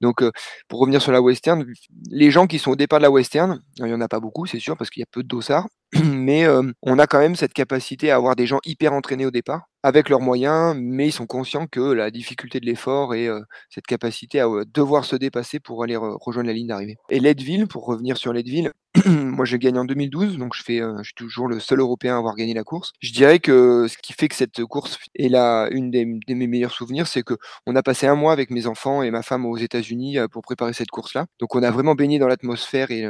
Donc, 0.00 0.24
pour 0.68 0.80
revenir 0.80 1.02
sur 1.02 1.12
la 1.12 1.20
western, 1.20 1.66
les 2.10 2.30
gens 2.30 2.46
qui 2.46 2.58
sont 2.58 2.70
au 2.70 2.76
départ 2.76 2.98
de 3.00 3.02
la 3.02 3.10
western, 3.10 3.62
il 3.78 3.84
n'y 3.84 3.92
en 3.92 4.00
a 4.00 4.08
pas 4.08 4.20
beaucoup, 4.20 4.46
c'est 4.46 4.58
sûr, 4.58 4.76
parce 4.78 4.88
qu'il 4.88 5.00
y 5.00 5.04
a 5.04 5.06
peu 5.10 5.22
de 5.22 5.28
dossards, 5.28 5.68
mais 6.04 6.46
on 6.82 6.98
a 6.98 7.06
quand 7.06 7.18
même 7.18 7.36
cette 7.36 7.52
capacité 7.52 8.10
à 8.10 8.16
avoir 8.16 8.36
des 8.36 8.46
gens 8.46 8.60
hyper 8.64 8.92
entraînés 8.92 9.26
au 9.26 9.30
départ, 9.30 9.66
avec 9.82 10.08
leurs 10.08 10.20
moyens, 10.20 10.76
mais 10.78 11.08
ils 11.08 11.12
sont 11.12 11.26
conscients 11.26 11.66
que 11.66 11.80
la 11.80 12.10
difficulté 12.10 12.60
de 12.60 12.66
l'effort 12.66 13.14
et 13.14 13.28
cette 13.70 13.86
capacité 13.86 14.40
à 14.40 14.46
devoir 14.72 15.04
se 15.04 15.16
dépasser 15.16 15.58
pour 15.58 15.82
aller 15.82 15.96
rejoindre 15.96 16.48
la 16.48 16.52
ligne 16.52 16.68
d'arrivée. 16.68 16.96
Et 17.08 17.18
Leadville, 17.18 17.66
pour 17.66 17.86
revenir 17.86 18.16
sur 18.16 18.32
Leadville, 18.32 18.72
moi 19.06 19.44
je 19.44 19.56
gagne 19.56 19.78
en 19.78 19.84
2012, 19.84 20.36
donc 20.36 20.54
je, 20.54 20.62
fais, 20.62 20.78
je 20.78 21.02
suis 21.04 21.14
toujours 21.14 21.46
le 21.48 21.60
seul 21.60 21.80
Européen 21.80 22.14
à 22.14 22.18
avoir 22.18 22.34
gagné 22.34 22.54
la 22.54 22.64
course. 22.64 22.92
Je 23.00 23.12
dirais 23.12 23.38
que 23.38 23.86
ce 23.88 23.96
qui 23.98 24.12
fait 24.12 24.28
que 24.28 24.34
cette 24.34 24.64
course 24.64 24.98
est 25.14 25.28
là, 25.28 25.68
une 25.70 25.90
des, 25.90 26.04
mes 26.04 26.46
meilleurs 26.46 26.72
souvenirs, 26.72 27.06
c'est 27.06 27.22
que 27.22 27.34
on 27.66 27.76
a 27.76 27.82
passé 27.82 28.06
un 28.06 28.16
mois 28.16 28.32
avec 28.32 28.50
mes 28.50 28.66
enfants 28.66 29.02
et 29.02 29.10
ma 29.10 29.22
femme 29.22 29.46
aux 29.46 29.56
États-Unis 29.56 30.18
pour 30.32 30.42
préparer 30.42 30.72
cette 30.72 30.90
course-là. 30.90 31.26
Donc 31.38 31.54
on 31.54 31.62
a 31.62 31.70
vraiment 31.70 31.94
baigné 31.94 32.18
dans 32.18 32.28
l'atmosphère 32.28 32.90
et, 32.90 33.06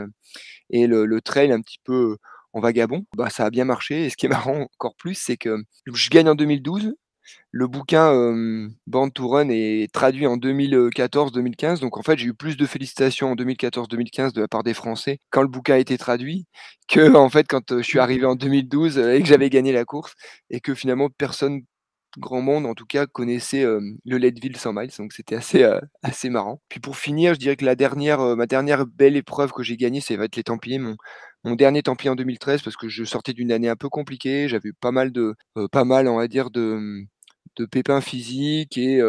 et 0.71 0.87
le, 0.87 1.21
trail 1.21 1.53
un 1.53 1.61
petit 1.61 1.81
peu 1.85 2.17
en 2.52 2.61
vagabond. 2.61 3.04
Bah 3.16 3.30
ça 3.30 3.47
a 3.47 3.50
bien 3.50 3.64
marché. 3.64 4.07
Et 4.07 4.11
ce 4.11 4.16
qui 4.16 4.26
est 4.26 4.28
marrant 4.50 4.62
encore 4.62 4.95
plus, 4.97 5.14
c'est 5.14 5.37
que 5.37 5.57
je 5.87 6.11
gagne 6.11 6.28
en 6.28 6.35
2012. 6.35 6.95
Le 7.52 7.66
bouquin 7.69 8.12
euh, 8.12 8.69
Band 8.87 9.11
to 9.11 9.28
Run 9.28 9.49
est 9.50 9.92
traduit 9.92 10.26
en 10.26 10.37
2014-2015. 10.37 11.80
Donc 11.80 11.97
en 11.99 12.02
fait, 12.02 12.19
j'ai 12.19 12.26
eu 12.26 12.35
plus 12.35 12.57
de 12.57 12.66
félicitations 12.66 13.33
en 13.33 13.35
2014-2015 13.37 14.33
de 14.33 14.40
la 14.40 14.49
part 14.49 14.62
des 14.62 14.75
Français 14.75 15.19
quand 15.30 15.42
le 15.42 15.49
bouquin 15.49 15.75
a 15.75 15.78
été 15.78 15.99
traduit 15.99 16.47
que 16.88 17.14
en 17.14 17.28
fait 17.30 17.47
quand 17.49 17.78
je 17.78 17.83
suis 17.83 17.99
arrivé 18.00 18.26
en 18.26 18.35
2012 18.35 18.99
et 18.99 19.21
que 19.21 19.28
j'avais 19.28 19.50
gagné 19.50 19.73
la 19.73 19.85
course 19.85 20.14
et 20.50 20.61
que 20.61 20.75
finalement 20.75 21.09
personne 21.09 21.62
grand 22.19 22.43
monde, 22.43 22.67
en 22.67 22.75
tout 22.75 22.87
cas, 22.87 23.07
connaissait 23.07 23.64
le 23.64 24.17
Leadville 24.19 24.57
100 24.57 24.73
miles, 24.73 24.90
donc 24.99 25.12
c'était 25.12 25.37
assez, 25.37 25.64
assez 26.02 26.31
marrant. 26.31 26.61
Puis 26.69 26.81
pour 26.81 26.97
finir, 26.97 27.35
je 27.35 27.38
dirais 27.38 27.57
que 27.57 27.64
la 27.64 27.76
dernière, 27.76 28.21
ma 28.37 28.47
dernière 28.47 28.87
belle 28.87 29.17
épreuve 29.17 29.52
que 29.52 29.62
j'ai 29.62 29.76
gagnée, 29.76 30.00
ça 30.00 30.17
va 30.17 30.25
être 30.25 30.37
les 30.37 30.45
Templiers, 30.45 30.79
mon, 30.79 31.55
dernier 31.55 31.83
Templier 31.83 32.11
en 32.11 32.17
2013, 32.17 32.62
parce 32.62 32.76
que 32.76 32.88
je 32.88 33.05
sortais 33.05 33.33
d'une 33.33 33.52
année 33.52 33.69
un 33.69 33.76
peu 33.76 33.88
compliquée, 33.88 34.49
j'avais 34.49 34.73
pas 34.81 34.93
mal 34.93 35.12
de, 35.12 35.35
pas 35.73 35.85
mal, 35.85 36.09
on 36.09 36.17
va 36.17 36.29
dire, 36.29 36.50
de, 36.50 37.05
de 37.57 37.67
pépins 37.67 38.00
physiques 38.00 38.76
et 38.79 39.00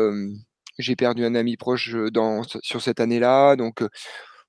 j'ai 0.80 0.96
perdu 0.96 1.26
un 1.26 1.36
ami 1.36 1.58
proche 1.58 1.96
dans, 2.14 2.44
sur 2.44 2.82
cette 2.82 3.00
année-là, 3.00 3.56
donc 3.56 3.84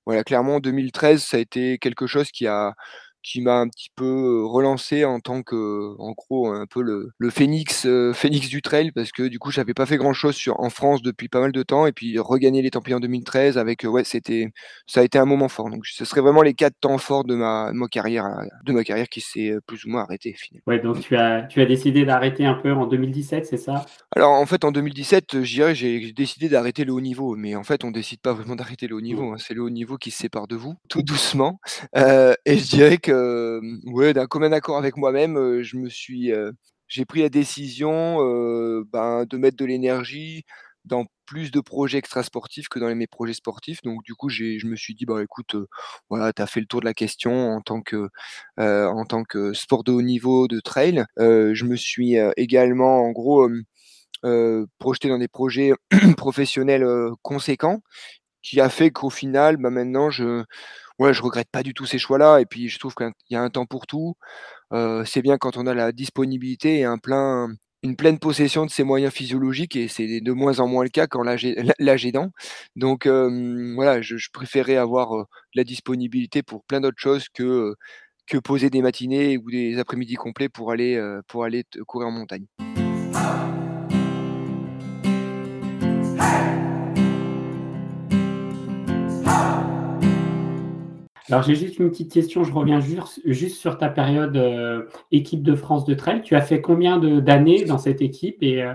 voilà, 0.05 0.23
clairement, 0.23 0.59
2013, 0.59 1.23
ça 1.23 1.37
a 1.37 1.39
été 1.39 1.77
quelque 1.77 2.07
chose 2.07 2.31
qui 2.31 2.47
a 2.47 2.75
qui 3.23 3.41
m'a 3.41 3.59
un 3.59 3.67
petit 3.69 3.89
peu 3.95 4.45
relancé 4.45 5.05
en 5.05 5.19
tant 5.19 5.41
que, 5.43 5.95
en 5.99 6.11
gros, 6.11 6.49
un 6.49 6.65
peu 6.65 6.81
le, 6.81 7.11
le 7.17 7.29
phénix, 7.29 7.87
phénix 8.13 8.49
du 8.49 8.61
trail, 8.61 8.91
parce 8.91 9.11
que 9.11 9.23
du 9.23 9.39
coup, 9.39 9.51
j'avais 9.51 9.73
pas 9.73 9.85
fait 9.85 9.97
grand 9.97 10.13
chose 10.13 10.35
sur, 10.35 10.59
en 10.59 10.69
France 10.69 11.01
depuis 11.01 11.29
pas 11.29 11.39
mal 11.39 11.51
de 11.51 11.63
temps, 11.63 11.87
et 11.87 11.91
puis 11.91 12.19
regagner 12.19 12.61
les 12.61 12.71
Templiers 12.71 12.95
en 12.95 12.99
2013 12.99 13.57
avec, 13.57 13.83
ouais, 13.83 14.03
c'était, 14.03 14.51
ça 14.87 15.01
a 15.01 15.03
été 15.03 15.17
un 15.17 15.25
moment 15.25 15.49
fort. 15.49 15.69
Donc, 15.69 15.85
ce 15.85 16.05
serait 16.05 16.21
vraiment 16.21 16.41
les 16.41 16.53
quatre 16.53 16.79
temps 16.79 16.97
forts 16.97 17.23
de 17.23 17.35
ma, 17.35 17.71
de 17.71 17.77
ma 17.77 17.87
carrière, 17.87 18.25
de 18.65 18.73
ma 18.73 18.83
carrière 18.83 19.09
qui 19.09 19.21
s'est 19.21 19.55
plus 19.65 19.85
ou 19.85 19.89
moins 19.89 20.01
arrêtée 20.01 20.33
finalement. 20.37 20.63
Ouais, 20.67 20.79
donc 20.79 20.99
tu 20.99 21.15
as, 21.15 21.43
tu 21.43 21.61
as 21.61 21.65
décidé 21.65 22.05
d'arrêter 22.05 22.45
un 22.45 22.55
peu 22.55 22.71
en 22.71 22.85
2017, 22.87 23.45
c'est 23.45 23.57
ça? 23.57 23.85
Alors, 24.15 24.31
en 24.31 24.45
fait, 24.45 24.65
en 24.65 24.71
2017, 24.71 25.43
je 25.43 25.53
dirais, 25.53 25.75
j'ai 25.75 26.11
décidé 26.11 26.49
d'arrêter 26.49 26.85
le 26.85 26.93
haut 26.93 27.01
niveau, 27.01 27.35
mais 27.35 27.55
en 27.55 27.63
fait, 27.63 27.83
on 27.83 27.91
décide 27.91 28.21
pas 28.21 28.33
vraiment 28.33 28.55
d'arrêter 28.55 28.87
le 28.87 28.95
haut 28.95 29.01
niveau. 29.01 29.23
Mmh. 29.23 29.33
Hein. 29.33 29.37
C'est 29.39 29.53
le 29.53 29.61
haut 29.61 29.69
niveau 29.69 29.97
qui 29.97 30.11
se 30.11 30.17
sépare 30.17 30.47
de 30.47 30.55
vous, 30.55 30.75
tout 30.89 31.03
doucement. 31.03 31.59
Euh, 31.95 32.33
et 32.45 32.57
je 32.57 32.69
dirais 32.69 32.97
que, 32.97 33.11
ouais, 33.85 34.13
d'un 34.13 34.27
commun 34.27 34.51
accord 34.51 34.77
avec 34.77 34.97
moi-même, 34.97 35.61
je 35.61 35.77
me 35.77 35.89
suis, 35.89 36.31
j'ai 36.87 37.05
pris 37.05 37.21
la 37.21 37.29
décision 37.29 38.17
ben, 38.91 39.25
de 39.25 39.37
mettre 39.37 39.57
de 39.57 39.65
l'énergie 39.65 40.43
dans 40.85 41.05
plus 41.25 41.51
de 41.51 41.61
projets 41.61 41.97
extrasportifs 41.97 42.67
que 42.67 42.79
dans 42.79 42.93
mes 42.93 43.07
projets 43.07 43.33
sportifs. 43.33 43.81
Donc 43.83 44.03
du 44.03 44.15
coup, 44.15 44.29
je 44.29 44.65
me 44.65 44.75
suis 44.75 44.93
dit, 44.95 45.05
bah 45.05 45.23
écoute, 45.23 45.55
voilà, 46.09 46.33
tu 46.33 46.41
as 46.41 46.47
fait 46.47 46.59
le 46.59 46.65
tour 46.65 46.81
de 46.81 46.85
la 46.85 46.93
question 46.93 47.51
en 47.55 47.61
tant 47.61 47.81
que, 47.81 48.09
en 48.57 49.05
tant 49.05 49.23
que 49.23 49.53
sport 49.53 49.83
de 49.83 49.91
haut 49.91 50.01
niveau 50.01 50.47
de 50.47 50.59
trail. 50.59 51.05
je 51.17 51.65
me 51.65 51.75
suis 51.75 52.15
également, 52.37 53.03
en 53.03 53.11
gros, 53.11 53.49
projeté 54.79 55.09
dans 55.09 55.19
des 55.19 55.27
projets 55.27 55.73
professionnels 56.17 56.85
conséquents, 57.21 57.81
qui 58.41 58.59
a 58.61 58.69
fait 58.69 58.91
qu'au 58.91 59.09
final, 59.09 59.57
bah 59.57 59.69
maintenant, 59.69 60.09
je 60.11 60.43
ouais, 61.03 61.13
je 61.13 61.21
regrette 61.21 61.49
pas 61.51 61.63
du 61.63 61.73
tout 61.73 61.85
ces 61.85 61.99
choix-là. 61.99 62.39
Et 62.39 62.45
puis, 62.45 62.69
je 62.69 62.79
trouve 62.79 62.95
qu'il 62.95 63.11
y 63.29 63.35
a 63.35 63.41
un 63.41 63.49
temps 63.49 63.65
pour 63.65 63.87
tout. 63.87 64.15
c'est 65.05 65.21
bien 65.21 65.37
quand 65.37 65.57
on 65.57 65.67
a 65.67 65.73
la 65.73 65.91
disponibilité 65.91 66.79
et 66.79 66.85
une 66.85 67.95
pleine 67.97 68.19
possession 68.19 68.65
de 68.65 68.71
ses 68.71 68.83
moyens 68.83 69.13
physiologiques. 69.13 69.75
Et 69.75 69.87
c'est 69.87 70.21
de 70.21 70.31
moins 70.31 70.59
en 70.59 70.67
moins 70.67 70.83
le 70.83 70.89
cas 70.89 71.07
quand 71.07 71.23
l'âge 71.23 71.45
est 71.45 72.05
aidant. 72.05 72.31
Donc, 72.75 73.07
voilà, 73.07 74.01
je, 74.01 74.15
préférais 74.31 74.77
avoir 74.77 75.27
la 75.53 75.63
disponibilité 75.63 76.41
pour 76.43 76.63
plein 76.63 76.81
d'autres 76.81 76.99
choses 76.99 77.27
que, 77.29 77.75
poser 78.43 78.69
des 78.69 78.81
matinées 78.81 79.37
ou 79.37 79.51
des 79.51 79.77
après-midi 79.77 80.15
complets 80.15 80.49
pour 80.49 80.71
aller 80.71 80.99
courir 81.85 82.07
en 82.07 82.11
montagne. 82.11 82.45
Alors 91.33 91.41
j'ai 91.41 91.55
juste 91.55 91.79
une 91.79 91.89
petite 91.89 92.11
question, 92.11 92.43
je 92.43 92.53
reviens 92.53 92.79
juste, 92.79 93.55
sur 93.55 93.79
ta 93.79 93.89
période 93.89 94.37
euh, 94.37 94.83
équipe 95.11 95.41
de 95.41 95.55
France 95.55 95.83
de 95.83 95.95
trail. 95.95 96.21
Tu 96.21 96.35
as 96.35 96.43
fait 96.43 96.61
combien 96.61 96.99
d'années 96.99 97.65
dans 97.65 97.79
cette 97.79 98.03
équipe 98.03 98.37
euh, 98.43 98.71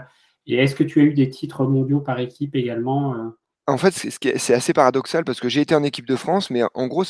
et, 0.49 0.57
est-ce 0.57 0.75
que 0.75 0.83
tu 0.83 1.01
as 1.01 1.05
eu 1.05 1.15
des 1.15 1.29
titres 1.29 1.65
mondiaux 1.67 2.01
par 2.01 2.19
équipe 2.19 2.57
également 2.57 3.15
euh? 3.15 3.29
En 3.69 3.79
fait, 3.79 3.93
c'est 3.93 4.55
assez 4.55 4.73
paradoxal 4.73 5.25
parce 5.25 5.39
que 5.39 5.49
j'ai 5.49 5.61
été 5.61 5.77
en 5.77 5.85
équipe 5.85 6.07
de 6.07 6.17
France, 6.17 6.51
mais 6.51 6.63
en 6.75 6.87
gros, 6.89 7.05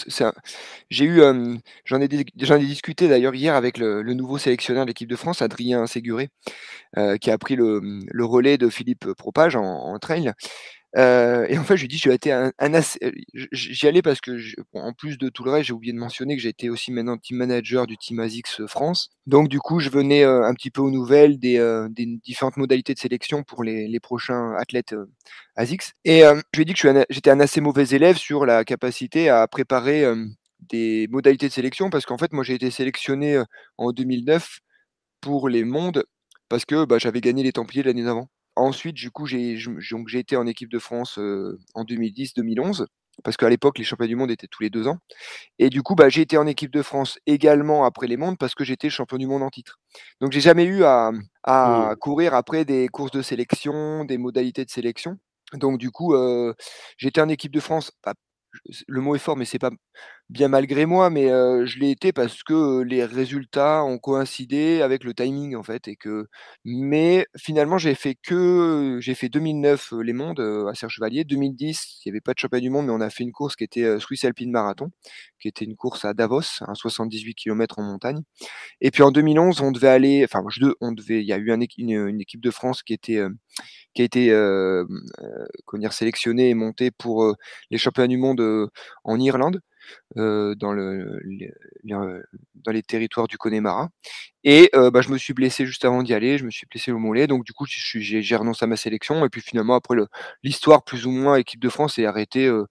j'ai 0.90 1.04
eu, 1.04 1.22
j'en 1.84 2.00
ai, 2.00 2.08
ai, 2.12 2.58
discuté 2.58 3.06
d'ailleurs 3.06 3.36
hier 3.36 3.54
avec 3.54 3.78
le, 3.78 4.02
nouveau 4.12 4.38
sélectionneur 4.38 4.84
de 4.84 4.90
l'équipe 4.90 5.08
de 5.08 5.14
France, 5.14 5.40
Adrien 5.40 5.86
Séguré, 5.86 6.30
qui 7.20 7.30
a 7.30 7.38
pris 7.38 7.54
le, 7.54 8.24
relais 8.24 8.58
de 8.58 8.68
Philippe 8.70 9.06
Propage 9.12 9.54
en 9.54 9.96
trail. 10.00 10.32
Euh, 10.96 11.46
et 11.48 11.58
en 11.58 11.64
fait, 11.64 11.76
je 11.76 11.82
lui 11.82 11.88
dis, 11.88 11.98
j'ai 11.98 12.12
été 12.12 12.32
un, 12.32 12.52
euh, 12.60 13.10
j'y 13.52 13.86
allais 13.86 14.02
parce 14.02 14.20
que, 14.20 14.38
en 14.72 14.92
plus 14.92 15.18
de 15.18 15.28
tout 15.28 15.44
le 15.44 15.50
reste, 15.50 15.66
j'ai 15.66 15.72
oublié 15.72 15.92
de 15.92 15.98
mentionner 15.98 16.36
que 16.36 16.46
été 16.46 16.70
aussi 16.70 16.92
maintenant 16.92 17.18
team 17.18 17.36
manager 17.36 17.86
du 17.86 17.98
team 17.98 18.20
ASICS 18.20 18.66
France. 18.66 19.10
Donc, 19.26 19.48
du 19.48 19.58
coup, 19.58 19.80
je 19.80 19.90
venais 19.90 20.24
euh, 20.24 20.44
un 20.44 20.54
petit 20.54 20.70
peu 20.70 20.80
aux 20.80 20.90
nouvelles 20.90 21.38
des, 21.38 21.58
différentes 22.24 22.56
modalités 22.56 22.94
de 22.94 22.98
sélection 22.98 23.42
pour 23.42 23.64
les, 23.64 23.86
les 23.88 24.00
prochains 24.00 24.54
athlètes 24.56 24.94
ASICS. 25.56 25.92
Et 26.04 26.20
je 26.20 26.34
lui 26.56 26.62
ai 26.62 26.64
dit 26.64 26.74
que 26.74 27.04
j'étais 27.10 27.30
un 27.30 27.40
assez 27.40 27.60
mauvais 27.60 27.88
élève 27.88 28.16
sur 28.16 28.46
la 28.46 28.64
capacité 28.64 29.28
à 29.28 29.46
préparer 29.46 30.04
des 30.60 31.06
modalités 31.10 31.48
de 31.48 31.52
sélection 31.52 31.90
parce 31.90 32.06
qu'en 32.06 32.18
fait, 32.18 32.32
moi, 32.32 32.44
j'ai 32.44 32.54
été 32.54 32.70
sélectionné 32.70 33.42
en 33.76 33.92
2009 33.92 34.60
pour 35.20 35.48
les 35.48 35.64
mondes 35.64 36.04
parce 36.48 36.64
que 36.64 36.84
bah, 36.84 36.98
j'avais 36.98 37.20
gagné 37.20 37.42
les 37.42 37.52
Templiers 37.52 37.82
l'année 37.82 38.04
d'avant. 38.04 38.28
Ensuite, 38.58 38.96
du 38.96 39.12
coup, 39.12 39.24
j'ai 39.24 39.56
été 40.14 40.36
en 40.36 40.46
équipe 40.48 40.68
de 40.68 40.80
France 40.80 41.16
en 41.74 41.84
2010-2011, 41.84 42.86
parce 43.22 43.36
qu'à 43.36 43.48
l'époque, 43.48 43.78
les 43.78 43.84
championnats 43.84 44.08
du 44.08 44.16
monde 44.16 44.32
étaient 44.32 44.48
tous 44.48 44.64
les 44.64 44.70
deux 44.70 44.88
ans. 44.88 44.98
Et 45.60 45.70
du 45.70 45.82
coup, 45.82 45.94
bah, 45.94 46.08
j'ai 46.08 46.22
été 46.22 46.36
en 46.36 46.46
équipe 46.46 46.72
de 46.72 46.82
France 46.82 47.20
également 47.26 47.84
après 47.84 48.08
les 48.08 48.16
mondes, 48.16 48.36
parce 48.36 48.56
que 48.56 48.64
j'étais 48.64 48.90
champion 48.90 49.16
du 49.16 49.28
monde 49.28 49.44
en 49.44 49.50
titre. 49.50 49.78
Donc, 50.20 50.32
j'ai 50.32 50.40
jamais 50.40 50.64
eu 50.64 50.82
à, 50.82 51.12
mmh. 51.12 51.96
courir 52.00 52.34
après 52.34 52.64
des 52.64 52.88
courses 52.88 53.12
de 53.12 53.22
sélection, 53.22 54.04
des 54.04 54.18
modalités 54.18 54.64
de 54.64 54.70
sélection. 54.70 55.18
Donc, 55.52 55.78
du 55.78 55.92
coup, 55.92 56.16
j'étais 56.96 57.20
en 57.20 57.28
équipe 57.28 57.52
de 57.52 57.60
France, 57.60 57.92
le 58.88 59.00
mot 59.00 59.14
est 59.14 59.20
fort, 59.20 59.36
mais 59.36 59.44
c'est 59.44 59.60
pas 59.60 59.70
bien 60.30 60.48
malgré 60.48 60.84
moi, 60.86 61.10
mais 61.10 61.28
je 61.28 61.78
l'ai 61.78 61.90
été 61.90 62.12
parce 62.12 62.42
que 62.42 62.82
les 62.82 63.04
résultats 63.04 63.84
ont 63.84 63.98
coïncidé 63.98 64.82
avec 64.82 65.04
le 65.04 65.14
timing 65.14 65.56
en 65.56 65.62
fait, 65.62 65.88
et 65.88 65.96
que 65.96 66.26
mais 66.64 67.26
finalement 67.36 67.78
j'ai 67.78 67.94
fait 67.94 68.14
que 68.14 68.98
j'ai 69.00 69.14
fait 69.14 69.28
2009 69.28 69.94
les 70.02 70.12
mondes 70.12 70.40
à 70.40 70.74
Serge 70.74 70.94
Chevalier, 70.94 71.24
2010 71.24 72.00
il 72.04 72.08
n'y 72.08 72.12
avait 72.12 72.20
pas 72.20 72.34
de 72.34 72.38
championnat 72.38 72.60
du 72.60 72.70
monde, 72.70 72.86
mais 72.86 72.92
on 72.92 73.00
a 73.00 73.10
fait 73.10 73.24
une 73.24 73.32
course 73.32 73.56
qui 73.56 73.64
était 73.64 73.98
Swiss 74.00 74.24
Alpine 74.24 74.50
Marathon, 74.50 74.90
qui 75.40 75.48
était 75.48 75.64
une 75.64 75.76
course 75.76 76.04
à 76.04 76.14
Davos, 76.14 76.62
un 76.62 76.74
78 76.74 77.34
km 77.34 77.78
en 77.78 77.82
montagne, 77.82 78.20
et 78.80 78.90
puis 78.90 79.02
en 79.02 79.10
2011 79.10 79.60
on 79.62 79.72
devait 79.72 79.88
aller, 79.88 80.24
enfin 80.24 80.42
je, 80.50 80.66
on 80.80 80.92
devait, 80.92 81.22
il 81.22 81.26
y 81.26 81.32
a 81.32 81.38
eu 81.38 81.50
une, 81.78 82.20
équipe 82.20 82.40
de 82.40 82.50
France 82.50 82.82
qui 82.82 82.92
était 82.92 83.22
qui 83.94 84.02
a 84.02 84.04
été 84.04 84.30
euh, 84.30 84.84
sélectionnée 85.90 86.50
et 86.50 86.54
montée 86.54 86.90
pour 86.90 87.34
les 87.70 87.78
championnats 87.78 88.08
du 88.08 88.18
monde 88.18 88.70
en 89.04 89.18
Irlande. 89.18 89.60
Euh, 90.16 90.54
les, 91.24 91.52
dans 91.84 92.72
les 92.72 92.82
territoires 92.82 93.28
du 93.28 93.38
Connemara. 93.38 93.88
Et 94.44 94.70
euh, 94.74 94.90
bah, 94.90 95.00
je 95.02 95.10
me 95.10 95.18
suis 95.18 95.34
blessé 95.34 95.66
juste 95.66 95.84
avant 95.84 96.02
d'y 96.02 96.14
aller, 96.14 96.38
je 96.38 96.44
me 96.44 96.50
suis 96.50 96.66
blessé 96.66 96.92
au 96.92 96.98
mollet, 96.98 97.26
donc 97.26 97.44
du 97.44 97.52
coup 97.52 97.66
j'ai 97.66 98.36
renoncé 98.36 98.64
à 98.64 98.68
ma 98.68 98.76
sélection. 98.76 99.24
Et 99.24 99.28
puis 99.28 99.40
finalement, 99.40 99.74
après 99.74 99.96
l'histoire 100.42 100.84
plus 100.84 101.06
ou 101.06 101.10
moins 101.10 101.36
équipe 101.36 101.60
de 101.60 101.68
France 101.68 101.98
est 101.98 102.06
arrêtée 102.06 102.46
euh, 102.46 102.66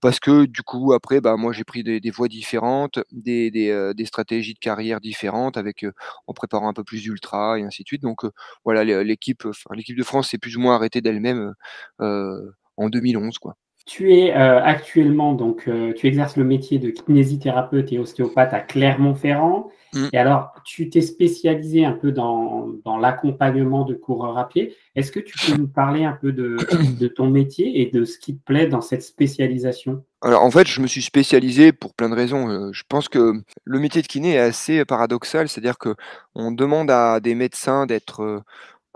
parce 0.00 0.20
que 0.20 0.46
du 0.46 0.62
coup 0.62 0.92
après 0.94 1.20
bah 1.20 1.36
moi 1.36 1.52
j'ai 1.52 1.64
pris 1.64 1.82
des, 1.84 2.00
voies 2.10 2.28
différentes, 2.28 3.00
des, 3.12 3.94
stratégies 4.06 4.54
de 4.54 4.58
carrière 4.58 5.00
différentes 5.00 5.56
avec 5.56 5.86
en 6.26 6.34
préparant 6.34 6.68
un 6.68 6.74
peu 6.74 6.84
plus 6.84 7.02
d'ultra 7.02 7.58
et 7.58 7.62
ainsi 7.64 7.82
de 7.84 7.88
suite. 7.88 8.02
Donc 8.02 8.22
voilà 8.64 8.84
l'équipe 8.84 9.44
l'équipe 9.72 9.96
de 9.96 10.04
France 10.04 10.30
s'est 10.30 10.38
plus 10.38 10.56
ou 10.56 10.60
moins 10.60 10.76
arrêtée 10.76 11.00
d'elle-même 11.00 11.54
en 12.00 12.88
2011 12.90 13.38
quoi. 13.38 13.56
Tu 13.86 14.14
es 14.14 14.34
euh, 14.34 14.62
actuellement, 14.62 15.34
donc, 15.34 15.68
euh, 15.68 15.92
tu 15.92 16.06
exerces 16.06 16.38
le 16.38 16.44
métier 16.44 16.78
de 16.78 16.88
kinésithérapeute 16.88 17.92
et 17.92 17.98
ostéopathe 17.98 18.54
à 18.54 18.60
Clermont-Ferrand. 18.60 19.70
Mm. 19.92 20.06
Et 20.14 20.16
alors, 20.16 20.54
tu 20.64 20.88
t'es 20.88 21.02
spécialisé 21.02 21.84
un 21.84 21.92
peu 21.92 22.10
dans, 22.10 22.68
dans 22.82 22.96
l'accompagnement 22.96 23.84
de 23.84 23.92
coureurs 23.92 24.38
à 24.38 24.48
pied. 24.48 24.74
Est-ce 24.96 25.12
que 25.12 25.20
tu 25.20 25.34
peux 25.38 25.58
nous 25.58 25.68
parler 25.68 26.04
un 26.04 26.14
peu 26.14 26.32
de, 26.32 26.56
de, 26.98 27.08
ton 27.08 27.28
métier 27.28 27.82
et 27.82 27.90
de 27.90 28.06
ce 28.06 28.18
qui 28.18 28.36
te 28.36 28.42
plaît 28.42 28.68
dans 28.68 28.80
cette 28.80 29.02
spécialisation? 29.02 30.02
Alors, 30.22 30.42
en 30.42 30.50
fait, 30.50 30.66
je 30.66 30.80
me 30.80 30.86
suis 30.86 31.02
spécialisé 31.02 31.72
pour 31.72 31.92
plein 31.92 32.08
de 32.08 32.14
raisons. 32.14 32.48
Euh, 32.48 32.70
je 32.72 32.84
pense 32.88 33.10
que 33.10 33.34
le 33.64 33.78
métier 33.78 34.00
de 34.00 34.06
kiné 34.06 34.32
est 34.32 34.38
assez 34.38 34.82
paradoxal, 34.86 35.46
c'est-à-dire 35.50 35.76
que 35.76 35.94
on 36.34 36.52
demande 36.52 36.90
à 36.90 37.20
des 37.20 37.34
médecins 37.34 37.84
d'être 37.84 38.42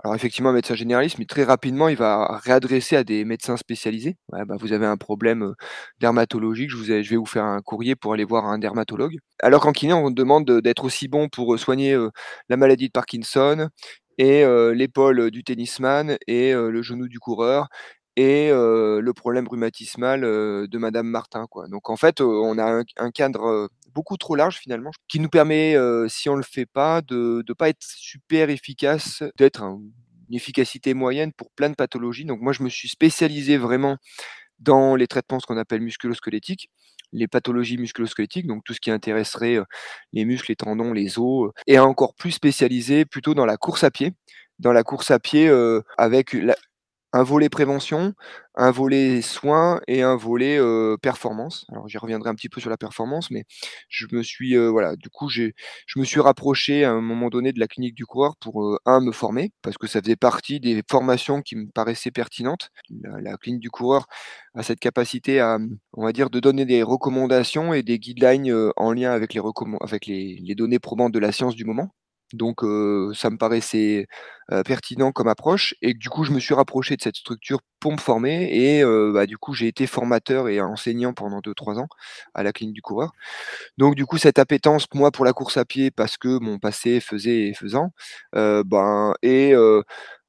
alors 0.01 0.15
effectivement, 0.15 0.49
un 0.51 0.53
médecin 0.53 0.75
généraliste, 0.75 1.17
mais 1.19 1.25
très 1.25 1.43
rapidement, 1.43 1.89
il 1.89 1.97
va 1.97 2.39
réadresser 2.43 2.95
à 2.95 3.03
des 3.03 3.25
médecins 3.25 3.57
spécialisés. 3.57 4.15
bah, 4.29 4.55
vous 4.57 4.71
avez 4.71 4.85
un 4.85 4.95
problème 4.95 5.53
dermatologique, 5.99 6.69
je, 6.69 6.77
vais 6.77 7.15
vous 7.17 7.25
faire 7.25 7.43
un 7.43 7.59
courrier 7.61 7.95
pour 7.97 8.13
aller 8.13 8.23
voir 8.23 8.45
un 8.45 8.59
dermatologue. 8.59 9.17
Alors 9.43 9.61
qu'en 9.61 9.73
kiné, 9.73 9.91
on 9.93 10.09
demande 10.09 10.49
d'être 10.61 10.85
aussi 10.85 11.09
bon 11.09 11.27
pour 11.27 11.59
soigner 11.59 11.97
la 12.47 12.57
maladie 12.57 12.87
de 12.87 12.93
Parkinson 12.93 13.67
et 14.17 14.45
l'épaule 14.73 15.31
du 15.31 15.43
tennisman 15.43 16.17
et 16.27 16.53
le 16.53 16.81
genou 16.81 17.09
du 17.09 17.19
coureur 17.19 17.67
et 18.15 18.51
le 18.51 19.11
problème 19.13 19.47
rhumatismal 19.49 20.21
de 20.21 20.77
Madame 20.77 21.07
Martin. 21.07 21.45
Donc 21.69 21.89
en 21.89 21.97
fait, 21.97 22.21
on 22.21 22.57
a 22.57 22.83
un 22.97 23.11
cadre 23.11 23.69
beaucoup 23.93 24.17
trop 24.17 24.35
large 24.35 24.57
finalement, 24.57 24.91
qui 25.07 25.19
nous 25.19 25.29
permet, 25.29 25.75
si 26.07 26.29
on 26.29 26.35
le 26.35 26.43
fait 26.43 26.65
pas, 26.65 27.01
de 27.01 27.43
ne 27.47 27.53
pas 27.53 27.69
être 27.69 27.81
super 27.81 28.49
efficace, 28.49 29.23
d'être 29.37 29.63
une 29.63 30.35
efficacité 30.35 30.93
moyenne 30.93 31.31
pour 31.33 31.49
plein 31.51 31.69
de 31.69 31.75
pathologies. 31.75 32.25
Donc 32.25 32.41
moi, 32.41 32.53
je 32.53 32.63
me 32.63 32.69
suis 32.69 32.89
spécialisé 32.89 33.57
vraiment 33.57 33.97
dans 34.59 34.95
les 34.95 35.07
traitements 35.07 35.39
ce 35.39 35.45
qu'on 35.45 35.57
appelle 35.57 35.81
musculosquelettiques, 35.81 36.69
les 37.11 37.27
pathologies 37.27 37.77
musculosquelettiques, 37.77 38.45
donc 38.45 38.63
tout 38.63 38.73
ce 38.73 38.79
qui 38.79 38.91
intéresserait 38.91 39.57
les 40.13 40.25
muscles, 40.25 40.51
les 40.51 40.55
tendons, 40.55 40.93
les 40.93 41.17
os, 41.17 41.51
et 41.65 41.79
encore 41.79 42.13
plus 42.13 42.31
spécialisé 42.31 43.05
plutôt 43.05 43.33
dans 43.33 43.45
la 43.45 43.57
course 43.57 43.83
à 43.83 43.91
pied, 43.91 44.13
dans 44.59 44.73
la 44.73 44.83
course 44.83 45.09
à 45.09 45.19
pied 45.19 45.49
avec 45.97 46.33
la, 46.33 46.55
un 47.13 47.23
volet 47.23 47.49
prévention, 47.49 48.13
un 48.55 48.71
volet 48.71 49.21
soins 49.21 49.79
et 49.87 50.03
un 50.03 50.15
volet, 50.15 50.59
performance. 51.01 51.65
Alors 51.71 51.87
j'y 51.87 51.97
reviendrai 51.97 52.29
un 52.29 52.35
petit 52.35 52.49
peu 52.49 52.61
sur 52.61 52.69
la 52.69 52.77
performance, 52.77 53.31
mais 53.31 53.45
je 53.89 54.05
me 54.11 54.21
suis, 54.23 54.55
voilà, 54.57 54.95
du 54.95 55.09
coup, 55.09 55.29
je 55.29 55.51
me 55.97 56.03
suis 56.05 56.19
rapproché 56.19 56.83
à 56.85 56.91
un 56.91 57.01
moment 57.01 57.29
donné 57.29 57.51
de 57.53 57.59
la 57.59 57.67
clinique 57.67 57.95
du 57.95 58.05
coureur 58.05 58.35
pour, 58.37 58.79
1 58.85 59.01
me 59.01 59.11
former 59.11 59.51
parce 59.61 59.77
que 59.77 59.87
ça 59.87 60.01
faisait 60.01 60.15
partie 60.15 60.59
des 60.59 60.83
formations 60.89 61.41
qui 61.41 61.55
me 61.55 61.67
paraissaient 61.71 62.11
pertinentes. 62.11 62.69
La 63.21 63.37
clinique 63.37 63.61
du 63.61 63.69
coureur 63.71 64.05
a 64.55 64.63
cette 64.63 64.79
capacité 64.79 65.39
à, 65.39 65.57
on 65.93 66.03
va 66.05 66.11
dire, 66.13 66.29
de 66.29 66.39
donner 66.39 66.65
des 66.65 66.83
recommandations 66.83 67.73
et 67.73 67.83
des 67.83 67.99
guidelines, 67.99 68.53
en 68.75 68.93
lien 68.93 69.11
avec 69.11 69.33
les 69.33 70.55
données 70.55 70.79
probantes 70.79 71.13
de 71.13 71.19
la 71.19 71.31
science 71.31 71.55
du 71.55 71.65
moment. 71.65 71.89
Donc 72.33 72.59
ça 73.15 73.29
me 73.31 73.37
paraissait, 73.37 74.05
heu, 74.51 74.63
pertinent 74.63 75.11
comme 75.11 75.27
approche 75.29 75.75
et 75.81 75.93
du 75.93 76.09
coup, 76.09 76.23
je 76.23 76.31
me 76.31 76.39
suis 76.39 76.53
rapproché 76.53 76.95
de 76.97 77.01
cette 77.01 77.17
structure 77.17 77.59
pour 77.79 77.91
me 77.93 77.97
former 77.97 78.49
et 78.53 78.83
heu, 78.83 79.11
bah, 79.13 79.25
du 79.25 79.37
coup, 79.37 79.53
j'ai 79.53 79.67
été 79.67 79.87
formateur 79.87 80.49
et 80.49 80.61
enseignant 80.61 81.13
pendant 81.13 81.39
2-3 81.41 81.79
ans 81.79 81.87
à 82.33 82.43
la 82.43 82.51
clinique 82.53 82.75
du 82.75 82.81
coureur. 82.81 83.11
Donc 83.77 83.95
du 83.95 84.05
coup, 84.05 84.17
cette 84.17 84.39
appétence, 84.39 84.87
moi, 84.95 85.11
pour 85.11 85.25
la 85.25 85.33
course 85.33 85.57
à 85.57 85.65
pied 85.65 85.91
parce 85.91 86.17
que 86.17 86.39
mon 86.39 86.59
passé 86.59 86.99
faisait 87.01 87.47
et 87.49 87.53
faisant, 87.55 87.91
heu, 88.35 88.63
ben 88.65 89.13
et 89.23 89.53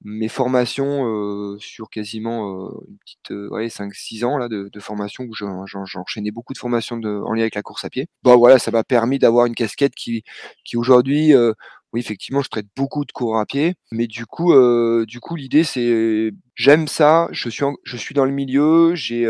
mes 0.05 0.29
formations, 0.29 1.57
sur 1.61 1.91
quasiment, 1.91 2.71
une 2.89 2.99
petite, 2.99 3.31
ouais 3.53 3.69
5-6 3.71 4.25
ans 4.25 4.39
là 4.39 4.49
de 4.49 4.81
formation 4.81 5.25
où 5.25 5.35
j'en 5.35 5.67
j'en 5.67 5.85
j'enchaînais 5.87 6.31
beaucoup 6.33 6.53
de 6.55 6.59
formations 6.59 6.97
en 6.99 7.33
lien 7.35 7.43
avec 7.43 7.55
la 7.57 7.63
course 7.63 7.85
à 7.85 7.91
pied. 7.91 8.09
Bah, 8.25 8.37
voilà, 8.37 8.59
ça 8.59 8.71
m'a 8.73 8.85
permis 8.85 9.19
d'avoir 9.19 9.47
une 9.47 9.55
casquette 9.57 9.95
qui 9.97 10.25
qui 10.65 10.77
aujourd'hui, 10.79 11.35
oui 11.93 12.01
effectivement, 12.01 12.43
je 12.43 12.49
traite 12.51 12.67
beaucoup 12.77 13.05
de 13.07 13.13
coureurs 13.13 13.41
à 13.41 13.47
pied, 13.47 13.75
mais 13.93 14.07
du 14.11 14.27
coup, 14.27 14.53
heu, 14.53 15.05
du 15.07 15.21
coup 15.21 15.37
l'idée 15.37 15.65
c'est 15.65 16.33
j'aime 16.55 16.89
ça, 16.89 17.29
je 17.33 17.49
suis 17.49 18.15
dans 18.15 18.25
le 18.25 18.33
milieu, 18.33 18.95
j'ai, 18.95 19.27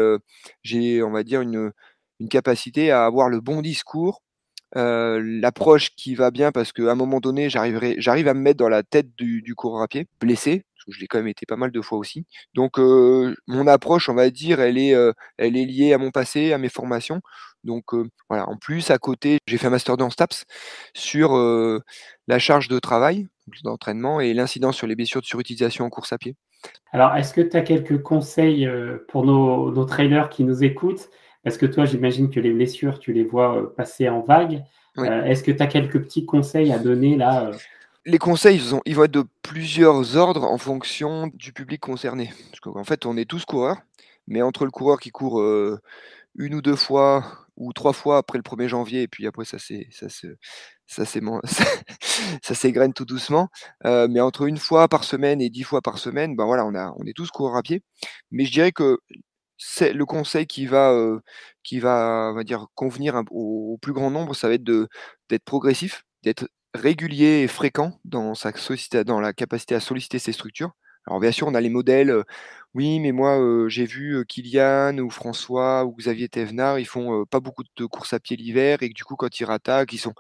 j'ai 0.63 1.03
on 1.03 1.11
va 1.11 1.23
dire 1.23 1.41
une, 1.43 1.73
capacité 2.31 2.91
à 2.91 3.07
avoir 3.07 3.29
le 3.31 3.41
bon 3.41 3.63
discours, 3.63 4.23
heu, 4.77 5.19
l'approche 5.21 5.91
qui 5.97 6.15
va 6.15 6.31
bien 6.31 6.53
parce 6.53 6.73
qu'à 6.73 6.91
un 6.93 6.95
moment 6.95 7.21
donné, 7.21 7.49
j'arrive 7.51 8.29
à 8.29 8.35
me 8.35 8.41
mettre 8.41 8.59
dans 8.59 8.69
la 8.69 8.83
tête 8.83 9.15
du 9.17 9.43
du 9.43 9.55
coureur 9.55 9.83
à 9.83 9.89
pied, 9.89 10.07
blessé, 10.21 10.65
parce 10.75 10.85
que 10.87 10.93
je 10.93 11.01
l'ai 11.01 11.07
quand 11.09 11.19
même 11.19 11.29
été 11.29 11.47
pas 11.47 11.57
mal 11.57 11.73
de 11.73 11.81
fois 11.81 11.99
aussi. 11.99 12.27
Donc 12.55 12.79
mon 12.79 13.67
approche, 13.67 14.09
on 14.09 14.15
va 14.15 14.31
dire, 14.31 14.61
elle 14.61 14.79
est 14.79 15.15
liée 15.39 15.93
à 15.95 15.99
mon 15.99 16.11
passé, 16.11 16.53
à 16.53 16.59
mes 16.59 16.69
formations. 16.69 17.21
Donc 17.65 17.85
voilà, 18.29 18.49
en 18.49 18.57
plus 18.57 18.91
à 18.91 18.99
côté, 18.99 19.39
j'ai 19.47 19.59
fait 19.59 19.67
un 19.67 19.71
master 19.71 19.97
2 19.97 20.05
en 20.05 20.11
STAPS 20.11 20.45
sur, 20.95 21.37
la 22.27 22.39
charge 22.39 22.69
de 22.69 22.79
travail, 22.79 23.29
d'entraînement 23.65 24.21
et 24.21 24.33
l'incidence 24.35 24.77
sur 24.77 24.87
les 24.87 24.97
blessures 24.97 25.21
de 25.21 25.27
surutilisation 25.27 25.85
en 25.85 25.91
course 25.91 26.13
à 26.13 26.19
pied. 26.19 26.37
Alors, 26.93 27.15
est-ce 27.17 27.33
que 27.35 27.41
tu 27.41 27.57
as 27.57 27.63
quelques 27.63 28.03
conseils, 28.03 28.69
pour 29.09 29.25
nos 29.25 29.71
nos 29.73 29.85
trailers 29.85 30.29
qui 30.29 30.45
nous 30.45 30.63
écoutent? 30.65 31.11
Parce 31.43 31.57
que 31.57 31.67
toi, 31.67 31.87
j'imagine 31.87 32.31
que 32.31 32.41
les 32.41 32.53
blessures, 32.53 32.99
tu 32.99 33.13
les 33.13 33.25
vois, 33.25 33.75
passer 33.75 34.09
en 34.09 34.21
vagues. 34.21 34.63
Heu, 34.99 35.03
Oui. 35.03 35.09
est-ce 35.27 35.43
que 35.43 35.53
tu 35.53 35.63
as 35.63 35.67
quelques 35.67 36.03
petits 36.03 36.27
conseils 36.27 36.73
à 36.73 36.79
donner 36.79 37.17
là? 37.17 37.51
Les 38.05 38.19
conseils, 38.19 38.57
ils 38.57 38.75
ont 38.75 38.81
ils 38.85 38.95
vont 38.97 39.05
être 39.05 39.11
de 39.11 39.25
plusieurs 39.43 40.17
ordres 40.17 40.45
en 40.45 40.59
fonction 40.59 41.31
du 41.35 41.53
public 41.53 41.81
concerné. 41.81 42.33
Parce 42.51 42.61
qu'en 42.61 42.85
fait, 42.85 43.07
on 43.07 43.17
est 43.17 43.25
tous 43.25 43.45
coureurs, 43.45 43.79
mais 44.27 44.43
entre 44.43 44.65
le 44.65 44.71
coureur 44.71 44.99
qui 44.99 45.11
court, 45.11 45.41
1 45.41 45.79
ou 46.39 46.63
2 46.63 46.77
fois 46.77 47.40
ou 47.61 47.73
3 47.75 47.95
fois 47.95 48.19
après 48.19 48.39
le 48.39 48.45
1er 48.45 48.69
janvier 48.69 49.03
et 49.05 49.09
puis 49.09 49.27
après 49.29 49.47
ça 49.47 49.59
c'est 49.61 49.89
ça 49.93 50.11
se 50.11 50.29
ça 52.45 52.55
s'égrène 52.57 52.93
tout 52.95 53.05
doucement, 53.07 53.49
heu, 53.87 54.09
mais 54.09 54.21
entre 54.21 54.47
1 54.49 54.59
fois 54.59 54.89
par 54.89 55.05
semaine 55.05 55.41
et 55.43 55.51
10 55.51 55.65
fois 55.65 55.83
par 55.83 55.99
semaine, 55.99 56.37
ben, 56.37 56.47
voilà, 56.47 56.67
on 56.67 56.75
a 56.77 56.95
on 56.99 57.07
est 57.07 57.15
tous 57.17 57.31
coureurs 57.33 57.57
à 57.59 57.63
pied. 57.63 57.83
Mais 58.33 58.45
je 58.47 58.53
dirais 58.53 58.73
que 58.73 58.99
c'est 59.59 59.93
le 59.95 60.07
conseil 60.07 60.47
qui 60.49 60.67
va, 60.67 60.93
heu, 60.95 61.21
qui 61.65 61.81
va, 61.81 62.31
on 62.33 62.37
va 62.37 62.45
dire, 62.45 62.67
convenir 62.77 63.23
au 63.33 63.79
plus 63.83 63.93
grand 63.95 64.11
nombre, 64.13 64.35
ça 64.37 64.49
va 64.49 64.55
être 64.57 64.65
de 64.65 64.89
d'être 65.31 65.45
progressif, 65.45 66.05
d'être 66.25 66.49
régulier 66.75 67.43
et 67.45 67.49
fréquent 67.49 68.01
dans 68.07 68.35
sa 68.37 68.53
dans 69.05 69.21
la 69.21 69.33
capacité 69.35 69.75
à 69.77 69.81
solliciter 69.81 70.19
ces 70.21 70.33
structures. 70.35 70.73
Alors 71.09 71.21
bien 71.21 71.33
sûr, 71.33 71.49
on 71.49 71.55
a 71.57 71.61
les 71.63 71.71
modèles, 71.71 72.11
heu: 72.11 72.25
«Oui, 72.75 73.01
mais 73.01 73.11
moi, 73.11 73.37
j'ai 73.69 73.85
vu, 73.85 74.25
Kylian 74.27 74.97
ou 74.99 75.11
François 75.11 75.85
ou 75.85 75.93
Xavier 75.97 76.29
Thévenard, 76.29 76.79
ils 76.79 76.85
font, 76.87 77.25
pas 77.27 77.41
beaucoup 77.41 77.65
de 77.77 77.85
courses 77.87 78.13
à 78.13 78.21
pied 78.21 78.37
l'hiver 78.37 78.79
et 78.83 78.89
que 78.91 78.95
du 78.95 79.03
coup, 79.03 79.17
quand 79.17 79.41
ils 79.41 79.45
rattaquent, 79.45 79.93
ils 79.93 79.99
sont» 79.99 80.15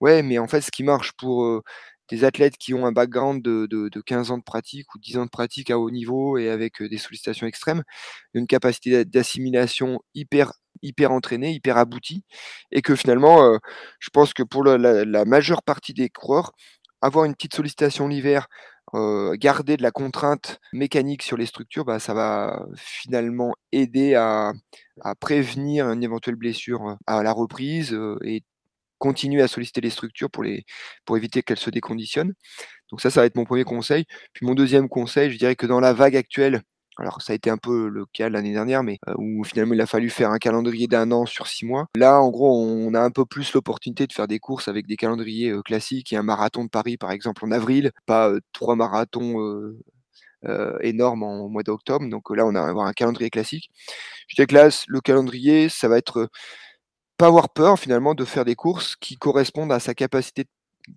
ouais, 0.00 0.22
mais 0.22 0.38
en 0.38 0.48
fait, 0.48 0.62
ce 0.62 0.70
qui 0.70 0.84
marche 0.84 1.12
pour, 1.12 1.60
des 2.08 2.24
athlètes 2.24 2.56
qui 2.58 2.72
ont 2.74 2.86
un 2.86 2.92
background 2.92 3.42
de 3.42 3.66
de 3.70 3.88
de 3.90 4.00
15 4.00 4.30
ans 4.30 4.38
de 4.38 4.42
pratique 4.42 4.94
ou 4.94 4.98
10 4.98 5.18
ans 5.18 5.24
de 5.26 5.30
pratique 5.30 5.70
à 5.70 5.78
haut 5.78 5.90
niveau 5.90 6.38
et 6.38 6.48
avec, 6.50 6.82
des 6.82 6.98
sollicitations 6.98 7.46
extrêmes, 7.46 7.82
une 8.34 8.46
capacité 8.46 8.90
d'a 8.92 9.04
d'assimilation 9.04 10.00
hyper 10.14 10.52
hyper 10.82 11.12
entraînée, 11.12 11.52
hyper 11.52 11.76
aboutie 11.78 12.24
et 12.72 12.82
que 12.82 12.96
finalement, 12.96 13.58
je 14.00 14.10
pense 14.10 14.32
que 14.34 14.42
pour 14.42 14.64
la 14.64 14.78
la 15.04 15.24
majeure 15.26 15.62
partie 15.62 15.92
des 15.94 16.08
coureurs, 16.10 16.52
avoir 17.02 17.24
une 17.26 17.34
petite 17.34 17.54
sollicitation 17.54 18.08
l'hiver, 18.08 18.48
heu, 18.94 19.34
garder 19.36 19.76
de 19.76 19.82
la 19.82 19.90
contrainte 19.92 20.60
mécanique 20.72 21.22
sur 21.22 21.36
les 21.36 21.46
structures, 21.46 21.84
bah, 21.84 21.98
ça 22.00 22.14
va 22.14 22.66
finalement 22.76 23.54
aider 23.72 24.14
à 24.14 24.52
prévenir 25.20 25.90
une 25.90 26.02
éventuelle 26.04 26.36
blessure, 26.36 26.88
heu, 26.90 26.96
à 27.06 27.22
la 27.22 27.32
reprise, 27.32 27.92
heu 27.94 28.18
et 28.24 28.42
continuer 28.98 29.42
à 29.42 29.48
solliciter 29.48 29.80
les 29.82 29.90
structures 29.90 30.30
pour 30.30 30.44
les 30.44 30.64
pour 31.06 31.16
éviter 31.18 31.42
qu'elles 31.42 31.58
se 31.58 31.70
déconditionnent. 31.70 32.34
Donc 32.90 33.00
ça, 33.02 33.10
ça 33.10 33.20
va 33.22 33.26
être 33.26 33.36
mon 33.36 33.44
1er 33.44 33.64
conseil. 33.64 34.06
Puis 34.34 34.46
mon 34.46 34.54
2e 34.54 34.88
conseil, 34.90 35.30
je 35.32 35.38
dirais 35.38 35.56
que 35.56 35.66
dans 35.66 35.80
la 35.80 35.92
vague 35.94 36.16
actuelle, 36.16 36.62
alors 36.98 37.22
ça 37.22 37.32
a 37.32 37.36
été 37.36 37.50
un 37.50 37.56
peu 37.58 37.88
le 37.88 38.06
cas 38.06 38.28
l'année 38.28 38.52
dernière, 38.52 38.82
mais 38.82 38.98
heu, 39.08 39.14
où 39.18 39.44
finalement 39.44 39.74
il 39.74 39.80
a 39.80 39.86
fallu 39.86 40.10
faire 40.10 40.30
un 40.30 40.38
calendrier 40.38 40.86
d'1 40.88 41.10
an 41.12 41.26
sur 41.26 41.46
6 41.48 41.64
mois. 41.66 41.86
Là, 41.96 42.20
en 42.20 42.30
gros, 42.30 42.60
on 42.64 42.94
a 42.94 43.00
un 43.00 43.10
peu 43.10 43.24
plus 43.26 43.52
l'opportunité 43.54 44.06
de 44.06 44.12
faire 44.12 44.28
des 44.28 44.38
courses 44.38 44.68
avec 44.68 44.86
des 44.86 44.96
calendriers, 44.96 45.50
heu, 45.50 45.62
classiques 45.62 46.12
et 46.12 46.16
un 46.16 46.22
marathon 46.22 46.64
de 46.64 46.70
Paris, 46.70 46.96
par 46.98 47.10
exemple, 47.12 47.44
en 47.44 47.50
avril, 47.52 47.92
pas, 48.06 48.30
heu, 48.30 48.40
3 48.52 48.76
marathons, 48.76 49.72
énormes 50.82 51.22
en 51.24 51.48
mois 51.48 51.62
d'octobre. 51.64 52.08
Donc 52.08 52.30
là, 52.36 52.46
on 52.46 52.54
a 52.56 52.62
avoir 52.62 52.86
un 52.86 52.92
calendrier 52.94 53.30
classique. 53.30 53.70
Je 54.28 54.36
dirais 54.36 54.46
que 54.48 54.54
là, 54.54 54.68
le 54.88 55.00
calendrier, 55.00 55.68
ça 55.70 55.88
va 55.88 55.98
être, 55.98 56.28
pas 57.18 57.28
avoir 57.28 57.50
peur 57.52 57.78
finalement 57.78 58.14
de 58.14 58.24
faire 58.26 58.44
des 58.46 58.56
courses 58.56 58.96
qui 58.96 59.16
correspondent 59.18 59.72
à 59.72 59.80
sa 59.80 59.94
capacité 59.94 60.46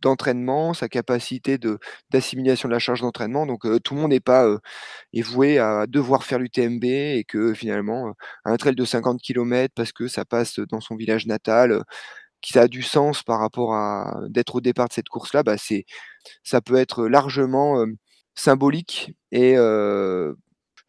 d'entraînement, 0.02 0.74
sa 0.74 0.89
capacité 0.89 1.58
de 1.58 1.80
d'assimilation 2.12 2.67
de 2.69 2.74
la 2.74 2.80
charge 2.80 3.02
d'entraînement. 3.02 3.45
Donc 3.45 3.65
heu, 3.65 3.80
tout 3.80 3.95
le 3.95 4.02
monde 4.02 4.12
n'est 4.12 4.19
pas, 4.19 4.48
est 5.13 5.21
voué 5.21 5.60
à 5.60 5.88
devoir 5.88 6.24
faire 6.24 6.39
l'UTMB 6.39 6.86
et 6.86 7.24
que 7.28 7.54
finalement, 7.54 8.10
heu, 8.10 8.13
un 8.45 8.58
trail 8.58 8.76
de 8.76 8.86
50 8.86 9.21
kilomètres 9.21 9.74
parce 9.76 9.91
que 9.93 10.08
ça 10.08 10.26
passe 10.26 10.60
dans 10.60 10.82
son 10.82 10.95
village 10.95 11.28
natal, 11.28 11.71
heu, 11.74 11.84
que 12.43 12.50
ça 12.54 12.63
a 12.63 12.67
du 12.69 12.84
sens 12.84 13.24
par 13.24 13.39
rapport 13.39 13.76
à 13.76 14.21
d'être 14.30 14.56
au 14.56 14.62
départ 14.62 14.88
de 14.89 14.93
cette 14.93 15.10
course-là, 15.10 15.43
bah, 15.43 15.58
c'est 15.58 15.86
ça 16.43 16.62
peut 16.62 16.78
être 16.78 17.08
largement, 17.08 17.86
symbolique 18.36 19.13
et 19.32 19.56
je 19.56 20.34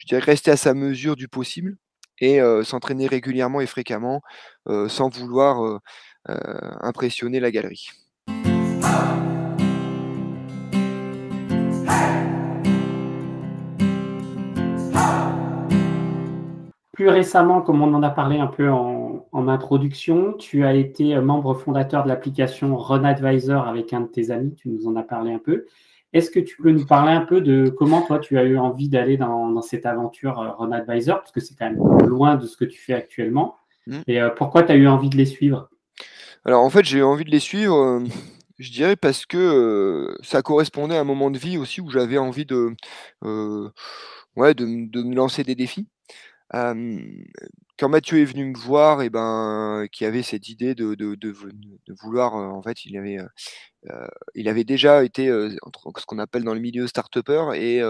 dirais 0.06 0.20
rester 0.22 0.50
à 0.50 0.56
sa 0.56 0.74
mesure 0.74 1.16
du 1.16 1.28
possible 1.28 1.76
et 2.20 2.40
s'entraîner 2.64 3.06
régulièrement 3.08 3.60
et 3.60 3.66
fréquemment, 3.66 4.22
sans 4.88 5.08
vouloir, 5.10 5.80
impressionner 6.82 7.40
la 7.40 7.50
galerie. 7.50 7.88
Plus 16.96 17.10
récemment, 17.10 17.60
comme 17.60 17.82
on 17.82 17.92
en 17.92 18.02
a 18.02 18.08
parlé 18.08 18.38
un 18.38 18.46
peu 18.46 18.70
en 18.70 19.26
en 19.32 19.48
introduction, 19.48 20.32
tu 20.32 20.64
as 20.64 20.72
été, 20.74 21.14
heu, 21.14 21.20
membre 21.20 21.52
fondateur 21.52 22.04
de 22.04 22.08
l'application 22.08 22.74
RunAdvisor 22.74 23.66
avec 23.68 23.92
un 23.92 24.00
de 24.00 24.06
tes 24.06 24.30
amis, 24.30 24.54
tu 24.54 24.70
nous 24.70 24.86
en 24.88 24.96
as 24.96 25.02
parlé 25.02 25.30
un 25.30 25.38
peu. 25.38 25.66
Est-ce 26.14 26.30
que 26.30 26.40
tu 26.40 26.56
peux 26.56 26.70
nous 26.70 26.86
parler 26.86 27.12
un 27.12 27.20
peu 27.26 27.42
de 27.42 27.68
comment 27.68 28.00
toi 28.00 28.18
tu 28.18 28.38
as 28.38 28.44
eu 28.44 28.56
envie 28.56 28.88
d'aller 28.88 29.18
dans 29.18 29.50
dans 29.50 29.60
cette 29.60 29.84
aventure, 29.84 30.40
heu, 30.40 30.48
RunAdvisor? 30.56 31.18
Parce 31.18 31.32
que 31.32 31.40
c'est 31.40 31.54
quand 31.54 31.66
même 31.70 31.82
loin 32.08 32.36
de 32.36 32.46
ce 32.46 32.56
que 32.56 32.64
tu 32.64 32.80
fais 32.80 32.94
actuellement 32.94 33.56
Mmh. 33.88 34.00
et 34.08 34.20
heu, 34.22 34.32
pourquoi 34.34 34.62
tu 34.62 34.72
as 34.72 34.76
eu 34.76 34.88
envie 34.88 35.10
de 35.10 35.18
les 35.18 35.26
suivre? 35.26 35.68
Alors 36.46 36.64
en 36.64 36.70
fait, 36.70 36.84
j'ai 36.86 37.00
eu 37.00 37.02
envie 37.02 37.24
de 37.26 37.30
les 37.30 37.40
suivre, 37.40 38.02
je 38.58 38.70
dirais 38.72 38.96
parce 38.96 39.26
que, 39.26 40.16
ça 40.22 40.40
correspondait 40.40 40.96
à 40.96 41.02
un 41.02 41.04
moment 41.04 41.30
de 41.30 41.36
vie 41.38 41.58
aussi 41.58 41.82
où 41.82 41.90
j'avais 41.90 42.16
envie 42.18 42.46
de, 42.46 42.70
heu, 43.24 43.70
ouais, 44.36 44.54
de 44.54 44.64
m 44.64 44.88
de 44.90 45.02
me 45.02 45.14
lancer 45.14 45.44
des 45.44 45.54
défis. 45.54 45.86
Quand 46.50 47.88
Mathieu 47.90 48.20
est 48.20 48.24
venu 48.24 48.46
me 48.46 48.56
voir 48.56 49.02
et 49.02 49.10
ben, 49.10 49.86
qu'il 49.92 50.04
y 50.04 50.08
avait 50.08 50.22
cette 50.22 50.48
idée 50.48 50.74
de 50.74 51.94
vouloir, 52.02 52.34
en 52.34 52.62
fait, 52.62 52.84
il 52.84 52.96
avait, 52.98 54.64
déjà 54.64 55.04
été, 55.04 55.26
ce 55.26 56.06
qu'on 56.06 56.18
appelle 56.18 56.44
dans 56.44 56.54
le 56.54 56.60
milieu 56.60 56.86
start-upper 56.86 57.52
et 57.54 57.82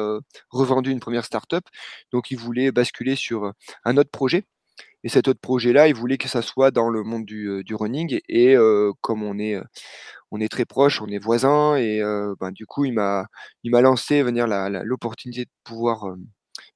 revendu 0.50 0.90
une 0.90 0.98
1re 0.98 1.22
start-up. 1.22 1.64
Donc 2.12 2.30
il 2.30 2.38
voulait 2.38 2.72
basculer 2.72 3.16
sur, 3.16 3.52
un 3.84 3.96
autre 3.96 4.10
projet 4.10 4.44
et 5.04 5.08
cet 5.08 5.28
autre 5.28 5.40
projet-là, 5.40 5.88
il 5.88 5.94
voulait 5.94 6.18
que 6.18 6.28
ça 6.28 6.42
soit 6.42 6.70
dans 6.72 6.90
le 6.90 7.04
monde 7.04 7.24
du, 7.24 7.64
running 7.74 8.18
et 8.28 8.56
comme 9.02 9.22
on 9.22 9.38
est, 9.38 10.48
très 10.48 10.64
proches, 10.64 11.00
on 11.00 11.06
est 11.06 11.18
voisins 11.18 11.76
et 11.76 12.00
ben, 12.40 12.50
du 12.50 12.66
coup, 12.66 12.84
il 12.84 12.94
m'a 12.94 13.26
il 13.62 13.70
m'a 13.70 13.80
lancé, 13.82 14.22
la 14.24 14.68
l'opportunité 14.82 15.44
de 15.44 15.50
pouvoir, 15.64 16.06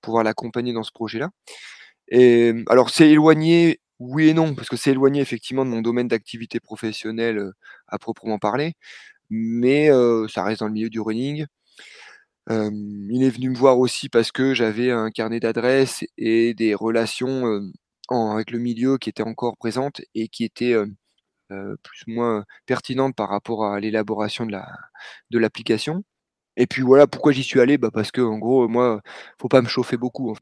pouvoir 0.01 0.25
l'accompagner 0.25 0.73
dans 0.73 0.83
ce 0.83 0.93
projet-là. 0.93 1.31
Et 2.09 2.53
alors 2.69 2.91
c'est 2.91 3.11
éloigné, 3.11 3.81
oui 4.01 4.29
et 4.29 4.35
non, 4.35 4.55
parce 4.55 4.69
que 4.69 4.77
c'est 4.77 4.91
éloigné 4.93 5.21
effectivement 5.21 5.65
de 5.65 5.71
mon 5.71 5.83
domaine 5.83 6.09
d'activité 6.09 6.61
professionnelle 6.61 7.53
à 7.89 7.99
proprement 7.99 8.39
parler, 8.39 8.75
mais 9.31 9.89
ça 10.29 10.45
reste 10.45 10.61
dans 10.61 10.67
le 10.69 10.73
milieu 10.75 10.91
du 10.91 11.01
running. 11.01 11.47
il 12.49 13.23
est 13.23 13.31
venu 13.31 13.51
me 13.51 13.57
voir 13.57 13.79
aussi 13.79 14.09
parce 14.09 14.33
que 14.33 14.55
j'avais 14.55 14.91
un 14.91 15.11
carnet 15.11 15.41
d'adresses 15.41 16.05
et 16.19 16.55
des 16.55 16.75
relations 16.75 17.61
avec 18.11 18.51
le 18.51 18.59
milieu 18.59 18.99
qui 18.99 19.09
étaient 19.11 19.23
encore 19.23 19.57
présentes 19.57 20.01
et 20.15 20.29
qui 20.29 20.45
étaient 20.45 20.75
plus 21.83 22.03
ou 22.09 22.13
moins 22.13 22.45
pertinentes 22.67 23.15
par 23.17 23.29
rapport 23.29 23.65
à 23.67 23.81
l'élaboration 23.81 24.47
de 24.47 25.39
l'application. 25.39 26.05
Et 26.61 26.67
puis 26.67 26.83
voilà, 26.83 27.07
pourquoi 27.07 27.33
j'y 27.33 27.43
suis 27.43 27.59
allé 27.59 27.79
bah 27.79 27.89
Parce 27.91 28.11
que 28.11 28.21
en 28.21 28.37
gros, 28.37 28.69
moi, 28.69 29.01
faut 29.39 29.49
pas 29.49 29.63
me 29.63 29.67
chauffer 29.67 29.97
beaucoup. 29.97 30.37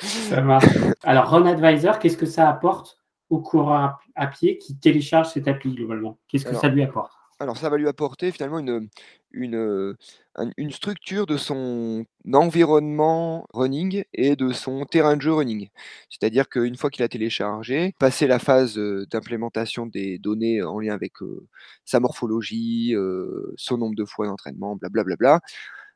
Ça 0.00 0.40
marche. 0.40 0.64
Alors, 1.02 1.28
Run 1.28 1.44
Advisor, 1.44 1.98
qu'est-ce 1.98 2.16
que 2.16 2.24
ça 2.24 2.48
apporte 2.48 2.96
au 3.28 3.40
coureur 3.40 3.98
à 4.14 4.26
pied 4.28 4.56
qui 4.56 4.78
télécharge 4.78 5.28
cette 5.28 5.46
appli 5.46 5.74
globalement? 5.74 6.18
Qu'est-ce 6.26 6.46
que 6.46 6.54
ça 6.54 6.68
lui 6.68 6.82
apporte? 6.82 7.12
Alors 7.40 7.56
ça 7.56 7.68
va 7.68 7.76
lui 7.76 7.88
apporter 7.88 8.30
finalement 8.32 8.58
une, 8.58 8.88
une, 9.32 9.96
une 10.56 10.70
structure 10.70 11.26
de 11.26 11.36
son 11.36 12.04
environnement 12.32 13.46
running 13.52 14.04
et 14.14 14.36
de 14.36 14.52
son 14.52 14.84
terrain 14.84 15.16
de 15.16 15.22
jeu 15.22 15.32
running. 15.32 15.68
C'est-à-dire 16.10 16.48
qu'une 16.48 16.76
fois 16.76 16.90
qu'il 16.90 17.02
a 17.04 17.08
téléchargé, 17.08 17.94
passé 17.98 18.26
la 18.26 18.38
phase 18.38 18.76
d'implémentation 19.10 19.86
des 19.86 20.18
données 20.18 20.62
en 20.62 20.78
lien 20.80 20.94
avec 20.94 21.14
sa 21.84 22.00
morphologie, 22.00 22.94
son 23.56 23.78
nombre 23.78 23.96
de 23.96 24.04
fois 24.04 24.26
d'entraînement, 24.26 24.76
blablabla, 24.76 25.40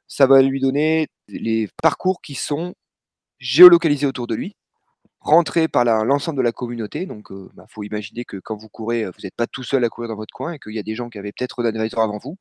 ça 0.09 0.27
va 0.27 0.43
lui 0.43 0.61
donner 0.61 1.09
les 1.29 1.69
parcours 1.83 2.21
qui 2.23 2.35
sont 2.35 2.75
géolocalisés 3.41 4.07
autour 4.07 4.27
de 4.27 4.35
lui 4.35 4.57
rentré 5.29 5.69
par 5.69 5.85
l'ensemble 5.85 6.39
de 6.39 6.43
la 6.43 6.53
communauté. 6.53 7.07
Donc, 7.07 7.27
il 7.31 7.49
bah, 7.55 7.67
faut 7.69 7.83
imaginer 7.83 8.25
que 8.25 8.39
quand 8.39 8.57
vous 8.57 8.69
courez, 8.69 9.05
vous 9.05 9.21
n'êtes 9.23 9.37
pas 9.37 9.47
tout 9.47 9.63
seul 9.63 9.85
à 9.85 9.89
courir 9.89 10.09
dans 10.09 10.17
votre 10.17 10.33
coin 10.35 10.53
et 10.53 10.59
qu'il 10.59 10.75
y 10.75 10.79
a 10.79 10.83
des 10.83 10.95
gens 10.95 11.09
qui 11.09 11.19
avaient 11.19 11.33
peut-être 11.33 11.65
Advisor 11.65 12.01
avant 12.01 12.19
vous 12.19 12.37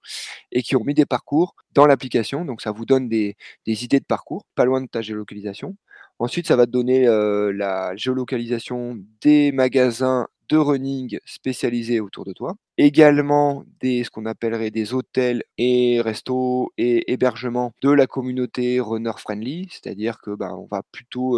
et 0.52 0.64
qui 0.64 0.76
ont 0.76 0.84
mis 0.84 0.94
des 0.94 1.06
parcours 1.06 1.56
dans 1.74 1.86
l'application. 1.86 2.46
Donc, 2.46 2.62
ça 2.62 2.72
vous 2.72 2.86
donne 2.86 3.10
des, 3.10 3.36
idées 3.66 4.00
de 4.00 4.06
parcours, 4.06 4.46
pas 4.56 4.66
loin 4.66 4.82
de 4.82 4.88
ta 4.88 5.02
géolocalisation. 5.02 5.76
Ensuite, 6.20 6.48
ça 6.48 6.56
va 6.56 6.66
te 6.66 6.72
donner 6.72 7.06
la 7.06 7.96
géolocalisation 7.96 8.98
des 9.22 9.52
magasins 9.52 10.28
de 10.50 10.58
running 10.58 11.20
spécialisés 11.26 12.00
autour 12.00 12.24
de 12.24 12.32
toi. 12.32 12.56
Également 12.78 13.66
des 13.82 14.06
ce 14.06 14.10
qu'on 14.10 14.26
appellerait 14.26 14.72
des 14.72 14.94
hôtels 14.94 15.44
et 15.58 16.00
restos 16.02 16.72
et 16.78 17.12
hébergements 17.12 17.74
de 17.82 17.92
la 17.92 18.08
communauté 18.08 18.80
runner 18.80 19.12
friendly, 19.18 19.68
c'est-à-dire 19.70 20.20
que 20.22 20.32
bah, 20.32 20.56
on 20.56 20.68
va 20.72 20.84
plutôt 20.92 21.38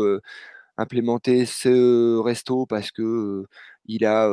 implémenter 0.79 1.45
ce 1.45 2.17
resto 2.19 2.65
parce 2.65 2.91
que 2.91 3.45
il 3.85 4.05
a 4.05 4.29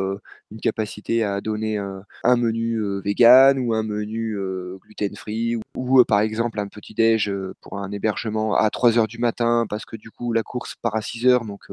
une 0.50 0.60
capacité 0.60 1.24
à 1.24 1.40
donner 1.40 1.78
un 1.78 2.36
menu 2.36 3.00
vegan 3.02 3.58
ou 3.58 3.74
un 3.74 3.82
menu 3.82 4.36
gluten 4.82 5.16
free 5.16 5.56
ou, 5.74 6.04
par 6.04 6.20
exemple 6.20 6.60
un 6.60 6.68
petit 6.68 6.94
déj 6.94 7.32
pour 7.62 7.78
un 7.78 7.90
hébergement 7.90 8.54
à 8.54 8.68
3 8.70 8.98
heures 8.98 9.06
du 9.06 9.18
matin 9.18 9.66
parce 9.68 9.86
que 9.86 9.96
du 9.96 10.10
coup 10.10 10.32
la 10.32 10.42
course 10.42 10.74
part 10.76 10.94
à 10.94 11.00
6 11.02 11.26
heures. 11.26 11.44
Donc 11.46 11.68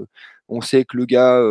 on 0.48 0.62
sait 0.62 0.86
que 0.86 0.96
le 0.98 1.06
gars 1.06 1.42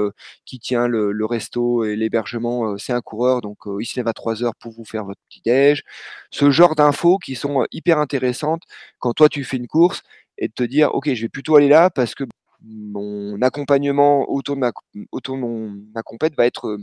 qui 0.46 0.58
tient 0.58 0.88
le, 0.88 1.24
resto 1.26 1.84
et 1.84 1.96
l'hébergement 1.96 2.78
c'est 2.78 2.94
un 2.94 3.02
coureur. 3.02 3.42
Donc 3.42 3.58
il 3.80 3.84
se 3.84 3.96
lève 3.96 4.08
à 4.08 4.14
3 4.14 4.42
heures 4.42 4.56
pour 4.56 4.72
vous 4.72 4.84
faire 4.86 5.04
votre 5.04 5.20
petit 5.28 5.42
déj. 5.44 5.82
Ce 6.30 6.50
genre 6.50 6.74
d'infos 6.74 7.18
qui 7.18 7.34
sont 7.34 7.64
hyper 7.72 7.98
intéressantes 7.98 8.62
quand 9.00 9.12
toi 9.12 9.28
tu 9.28 9.44
fais 9.44 9.58
une 9.58 9.68
course 9.68 10.02
et 10.38 10.48
de 10.48 10.52
te 10.54 10.62
dire 10.62 10.94
ok 10.94 11.12
je 11.14 11.22
vais 11.22 11.28
plutôt 11.28 11.56
aller 11.56 11.68
là 11.68 11.90
parce 11.90 12.14
que 12.14 12.24
mon 12.64 13.40
accompagnement 13.42 14.30
autour 14.30 14.56
de 14.56 14.60
ma, 14.60 16.02
compète 16.02 16.34
va 16.36 16.46
être, 16.46 16.78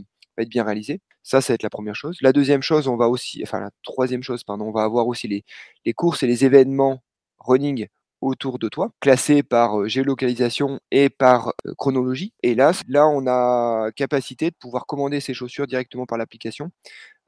bien 0.48 0.64
réalisé. 0.64 1.00
Ça, 1.22 1.40
ça 1.40 1.52
va 1.52 1.54
être 1.56 1.62
la 1.62 1.70
première 1.70 1.94
chose. 1.94 2.16
La 2.22 2.32
deuxième 2.32 2.62
chose, 2.62 2.88
on 2.88 2.96
va 2.96 3.08
aussi, 3.08 3.40
enfin 3.42 3.60
la 3.60 3.70
troisième 3.82 4.22
chose, 4.22 4.42
pardon, 4.44 4.66
on 4.66 4.72
va 4.72 4.84
avoir 4.84 5.06
aussi 5.06 5.28
les, 5.28 5.92
courses 5.94 6.22
et 6.22 6.26
les 6.26 6.44
événements 6.44 7.02
running 7.38 7.88
autour 8.22 8.58
de 8.58 8.68
toi, 8.68 8.90
classés 9.00 9.42
par 9.42 9.88
géolocalisation 9.88 10.80
et 10.90 11.08
par 11.10 11.54
chronologie. 11.78 12.34
Et 12.42 12.54
là, 12.54 12.72
là, 12.88 13.06
on 13.08 13.26
a 13.26 13.90
capacité 13.92 14.50
de 14.50 14.56
pouvoir 14.58 14.86
commander 14.86 15.20
ces 15.20 15.34
chaussures 15.34 15.66
directement 15.66 16.06
par 16.06 16.18
l'application 16.18 16.70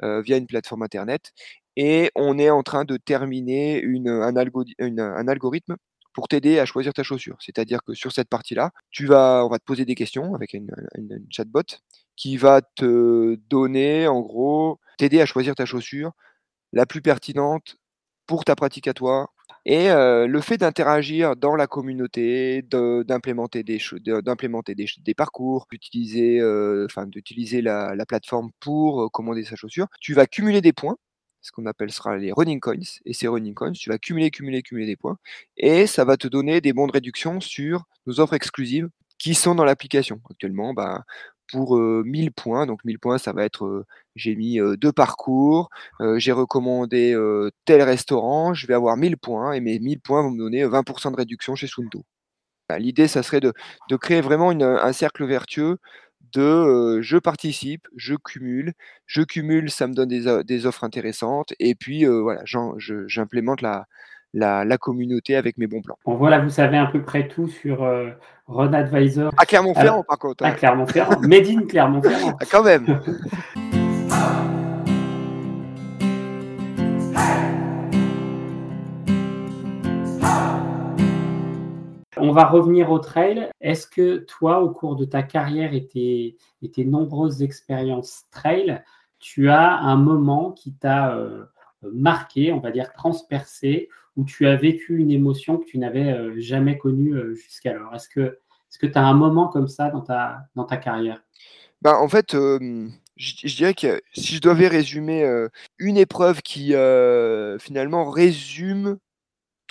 via 0.03 0.37
une 0.37 0.47
plateforme 0.47 0.83
internet. 0.83 1.33
Et 1.77 2.11
on 2.15 2.39
est 2.39 2.51
en 2.51 2.63
train 2.63 2.85
de 2.85 2.97
terminer 2.99 3.85
un 4.07 4.37
algorithme 5.29 5.77
pour 6.13 6.29
t'aider 6.29 6.59
à 6.59 6.67
choisir 6.67 6.93
ta 6.93 7.03
chaussure. 7.03 7.37
C'est-à-dire 7.41 7.83
que 7.83 7.95
sur 7.95 8.13
cette 8.13 8.29
partie-là, 8.29 8.71
tu 8.91 9.07
vas, 9.07 9.45
on 9.45 9.49
va 9.49 9.59
te 9.59 9.65
poser 9.65 9.85
des 9.85 9.95
questions 9.95 10.35
avec 10.35 10.53
une, 10.53 10.71
chatbot 11.31 11.63
qui 12.17 12.37
va 12.37 12.61
te 12.63 13.37
donner, 13.49 14.07
en 14.07 14.21
gros, 14.21 14.79
t'aider 14.99 15.21
à 15.21 15.27
choisir 15.27 15.55
ta 15.55 15.65
chaussure 15.65 16.13
la 16.73 16.87
plus 16.87 17.03
pertinente 17.03 17.77
pour 18.27 18.45
ta 18.45 18.55
pratique 18.55 18.89
à 18.89 18.95
toi. 18.95 19.29
Et 19.65 19.91
euh, 19.91 20.27
le 20.27 20.41
fait 20.41 20.57
d'interagir 20.57 21.37
dans 21.37 21.55
la 21.55 21.67
communauté, 21.67 22.63
d'implémenter 22.63 23.63
des, 23.63 23.79
des, 24.01 25.15
parcours, 25.15 25.67
d'utiliser, 25.71 26.41
euh, 26.41 26.87
d'utiliser 27.07 27.63
la, 27.63 27.95
la, 27.95 28.07
plateforme 28.07 28.51
pour 28.59 29.11
commander 29.13 29.45
sa 29.45 29.55
chaussure, 29.55 29.87
tu 30.01 30.15
vas 30.15 30.27
cumuler 30.27 30.61
des 30.61 30.73
points 30.73 30.97
ce 31.43 31.53
qu'on 31.53 31.67
appellera 31.67 32.17
les 32.17 32.33
running 32.33 32.61
coins. 32.61 33.01
Et 33.05 33.13
ces 33.13 33.29
running 33.29 33.55
coins, 33.55 33.73
tu 33.73 33.91
vas 33.91 33.99
cumuler, 33.99 34.31
cumuler, 34.31 34.63
cumuler 34.63 34.87
des 34.87 34.97
points. 34.97 35.19
Et 35.57 35.87
ça 35.87 36.05
va 36.05 36.17
te 36.17 36.29
donner 36.29 36.61
des 36.61 36.73
bons 36.73 36.87
de 36.87 36.93
réduction 36.93 37.41
sur 37.41 37.85
nos 38.07 38.21
offres 38.21 38.35
exclusives 38.35 38.89
qui 39.19 39.35
sont 39.35 39.55
dans 39.55 39.65
l'application. 39.65 40.21
Actuellement, 40.31 40.73
bah, 40.75 41.05
pour 41.53 41.79
1000 41.79 42.33
points, 42.33 42.67
donc 42.67 42.85
1000 42.85 42.99
points, 42.99 43.19
ça 43.19 43.33
va 43.33 43.45
être, 43.45 43.85
j'ai 44.17 44.35
mis 44.37 44.59
deux 44.79 44.93
parcours, 44.93 45.69
j'ai 46.17 46.33
recommandé 46.33 47.17
tel 47.67 47.83
restaurant, 47.83 48.55
je 48.55 48.67
vais 48.67 48.75
avoir 48.75 48.97
1000 48.97 49.19
points 49.19 49.53
et 49.53 49.61
mes 49.61 49.79
1000 49.79 50.01
points 50.01 50.23
vont 50.23 50.31
me 50.31 50.39
donner 50.39 50.65
20% 50.65 51.13
de 51.13 51.17
réduction 51.17 51.55
chez 51.55 51.67
Sunto. 51.67 52.05
Bah, 52.69 52.79
l'idée, 52.79 53.07
ça 53.09 53.23
serait 53.23 53.41
de, 53.41 53.53
créer 54.01 54.23
vraiment 54.23 54.51
un 54.51 54.93
cercle 54.93 55.27
vertueux 55.27 55.79
de 56.33 57.01
je 57.01 57.17
participe, 57.19 57.89
je 57.97 58.15
cumule, 58.15 58.73
je 59.07 59.23
cumule, 59.23 59.71
ça 59.71 59.87
me 59.87 59.95
donne 59.95 60.09
des, 60.09 60.67
offres 60.67 60.85
intéressantes, 60.85 61.53
et 61.59 61.75
puis 61.75 62.05
voilà, 62.05 62.43
j'implémente 62.45 63.63
la, 63.63 63.87
la, 64.33 64.79
communauté 64.79 65.37
avec 65.37 65.59
mes 65.59 65.67
bons 65.67 65.83
plans. 65.83 65.99
Bon, 66.05 66.17
voilà, 66.17 66.41
vous 66.41 66.51
savez 66.51 66.79
à 66.79 66.87
peu 66.87 67.03
près 67.03 67.29
tout 67.29 67.49
sur 67.49 67.81
Run 68.49 68.73
Advisor. 68.73 69.33
À 69.37 69.47
Clermont-Ferrand, 69.47 70.05
par 70.05 70.19
contre. 70.19 70.45
À 70.45 70.49
hein. 70.49 70.53
Clermont-Ferrand, 70.53 71.21
Made 71.21 71.47
in 71.47 71.67
Clermont-Ferrand. 71.67 72.37
Ah, 72.41 72.45
quand 72.51 72.63
même. 72.63 72.87
On 82.33 82.35
va 82.35 82.47
revenir 82.47 82.91
au 82.91 82.99
trail. 82.99 83.51
Est-ce 83.61 83.87
que 83.87 84.17
toi, 84.17 84.63
au 84.63 84.71
cours 84.71 84.97
de 84.97 85.05
ta 85.05 85.23
carrière 85.23 85.75
et 85.75 85.87
tes, 85.87 86.39
nombreuses 86.87 87.43
expériences 87.43 88.23
trail, 88.31 88.83
tu 89.19 89.51
as 89.51 89.77
un 89.77 89.97
moment 89.97 90.53
qui 90.53 90.73
t'a 90.73 91.15
euh, 91.15 91.45
marqué, 91.83 92.51
on 92.51 92.59
va 92.59 92.71
dire 92.71 92.91
transpercé, 92.95 93.91
où 94.17 94.25
tu 94.25 94.47
as 94.47 94.57
vécu 94.57 94.97
une 94.97 95.11
émotion 95.11 95.59
que 95.59 95.67
tu 95.67 95.77
n'avais 95.77 96.11
euh, 96.11 96.33
jamais 96.39 96.79
connue 96.79 97.13
euh, 97.13 97.35
jusqu'alors? 97.35 97.95
Est-ce 97.95 98.09
que 98.09 98.39
tu 98.81 98.93
as 98.95 99.05
un 99.05 99.13
moment 99.13 99.49
comme 99.49 99.69
ça 99.69 99.91
dans 99.91 100.01
ta, 100.01 100.77
carrière? 100.79 101.23
Ben, 101.83 101.97
En 101.97 102.09
fait, 102.09 102.33
je, 102.33 103.57
dirais 103.57 103.75
que 103.75 104.01
si 104.15 104.37
je 104.37 104.41
devais 104.41 104.69
résumer 104.69 105.23
une 105.79 105.99
épreuve 105.99 106.41
qui 106.41 106.73
finalement 107.59 108.09
résume 108.09 108.97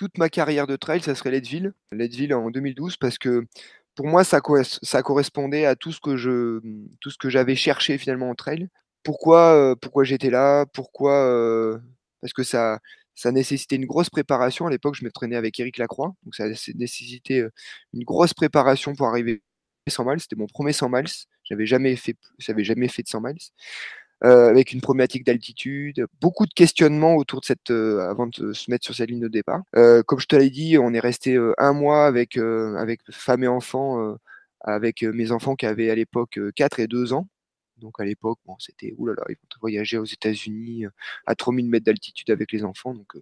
toute 0.02 0.18
ma 0.18 0.30
carrière 0.30 0.66
de 0.66 0.76
trail, 0.78 1.04
ça 1.04 1.14
serait 1.14 1.30
Leadville. 1.30 1.74
Leadville 1.92 2.34
en 2.34 2.50
2012 2.50 2.98
parce 2.98 3.20
que 3.20 3.46
pour 3.94 4.08
moi, 4.08 4.24
ça, 4.24 4.42
correspondait 4.42 5.66
à 5.66 5.76
tout 5.76 5.92
ce 5.92 6.00
que 6.00 7.30
j'avais 7.30 7.56
cherché 7.56 8.00
finalement 8.00 8.32
en 8.32 8.34
trail. 8.34 8.68
Pourquoi, 9.04 9.54
euh, 9.54 9.76
pourquoi 9.76 10.04
j'étais 10.04 10.32
là? 10.32 10.66
Pourquoi 10.74 11.14
euh, 11.28 11.78
Parce 12.20 12.34
que 12.34 12.42
ça, 12.42 12.80
ça 13.14 13.32
nécessitait 13.32 13.76
une 13.76 13.86
grosse 13.86 14.10
préparation. 14.10 14.66
À 14.66 14.72
l'époque, 14.72 14.96
je 14.96 15.04
m'entraînais 15.04 15.36
avec 15.36 15.60
Eric 15.60 15.78
Lacroix, 15.78 16.16
donc 16.24 16.34
ça 16.34 16.48
nécessitait 16.74 17.42
euh, 17.42 17.52
une 17.94 18.04
grosse 18.04 18.34
préparation 18.34 18.96
pour 18.96 19.06
arriver 19.06 19.44
à 19.88 19.92
100 19.92 20.06
miles. 20.06 20.20
C'était 20.20 20.36
mon 20.36 20.48
premier 20.48 20.74
100 20.74 20.90
miles. 20.90 21.06
J'avais 21.44 21.68
jamais 21.68 21.96
fait, 21.96 22.18
jamais 22.40 22.88
fait 22.88 23.04
de 23.04 23.08
100 23.08 23.22
miles. 23.22 23.38
Euh, 24.24 24.50
avec 24.50 24.72
une 24.72 24.82
problématique 24.82 25.26
d'altitude, 25.26 26.06
beaucoup 26.20 26.46
de 26.46 26.54
questionnements 26.54 27.16
autour 27.16 27.40
de 27.40 27.46
cette, 27.46 27.72
euh, 27.72 28.08
avant 28.08 28.28
de 28.28 28.54
se 28.54 28.70
mettre 28.70 28.86
sur 28.86 28.94
cette 28.94 29.10
ligne 29.10 29.20
de 29.20 29.28
départ. 29.28 29.64
Euh, 29.76 30.04
comme 30.04 30.20
je 30.20 30.28
te 30.28 30.36
l'ai 30.36 30.52
dit, 30.52 30.78
on 30.78 30.94
est 30.94 31.00
resté 31.00 31.40
un 31.58 31.74
mois 31.74 32.06
avec, 32.06 32.38
avec 32.38 33.02
femme 33.10 33.44
et 33.44 33.48
enfants, 33.48 34.18
avec 34.60 35.02
mes 35.02 35.32
enfants 35.32 35.56
qui 35.56 35.66
avaient 35.66 35.90
à 35.90 35.96
l'époque 35.96 36.40
4 36.56 36.80
et 36.82 36.88
2 36.88 37.14
ans. 37.14 37.28
Donc 37.78 38.00
à 38.00 38.06
l'époque, 38.06 38.38
bon, 38.46 38.56
c'était 38.60 38.94
oulala, 38.98 39.24
ils 39.30 39.34
vont 39.36 39.60
voyager 39.60 39.98
aux 39.98 40.06
États-Unis 40.06 40.86
à 41.26 41.34
3000 41.36 41.68
mètres 41.68 41.86
d'altitude 41.86 42.30
avec 42.30 42.52
les 42.52 42.64
enfants. 42.64 42.94
Donc, 42.94 43.14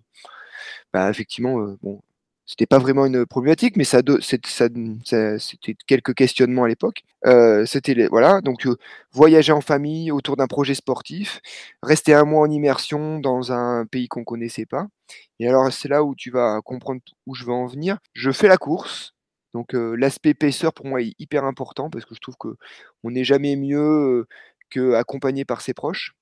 bah, 0.91 1.09
effectivement, 1.09 1.77
bon, 1.81 2.01
c'était 2.49 2.65
pas 2.65 2.79
vraiment 2.79 3.05
une 3.05 3.27
problématique, 3.27 3.77
mais 3.77 3.83
ça, 3.83 4.01
c'était 5.37 5.75
quelques 5.85 6.15
questionnements 6.15 6.63
à 6.63 6.67
l'époque. 6.67 7.03
Euh, 7.27 7.63
c'était 7.67 8.07
voilà, 8.07 8.41
donc 8.41 8.65
euh, 8.65 8.75
voyager 9.11 9.51
en 9.51 9.61
famille 9.61 10.11
autour 10.11 10.35
d'un 10.35 10.47
projet 10.47 10.73
sportif, 10.73 11.41
rester 11.83 12.15
un 12.15 12.23
mois 12.25 12.41
en 12.41 12.49
immersion 12.49 13.19
dans 13.19 13.51
un 13.51 13.85
pays 13.85 14.07
qu'on 14.07 14.23
connaissait 14.23 14.65
pas. 14.65 14.87
Et 15.39 15.47
alors 15.47 15.71
c'est 15.71 15.89
là 15.89 16.03
où 16.03 16.15
tu 16.15 16.31
vas 16.31 16.59
comprendre 16.61 17.01
où 17.27 17.35
je 17.35 17.45
veux 17.45 17.53
en 17.53 17.67
venir. 17.67 17.99
Je 18.13 18.31
fais 18.31 18.47
la 18.47 18.57
course, 18.57 19.13
donc 19.53 19.75
euh, 19.75 19.95
l'aspect 19.95 20.29
épaisseur 20.31 20.73
pour 20.73 20.87
moi 20.87 21.03
est 21.03 21.13
hyper 21.19 21.43
important 21.45 21.91
parce 21.91 22.05
que 22.05 22.15
je 22.15 22.19
trouve 22.19 22.37
que 22.39 22.55
on 23.03 23.11
n'est 23.11 23.25
jamais 23.25 23.55
mieux 23.57 24.25
que 24.71 24.93
accompagné 24.95 25.45
par 25.45 25.61
ses 25.61 25.75
proches 25.75 26.15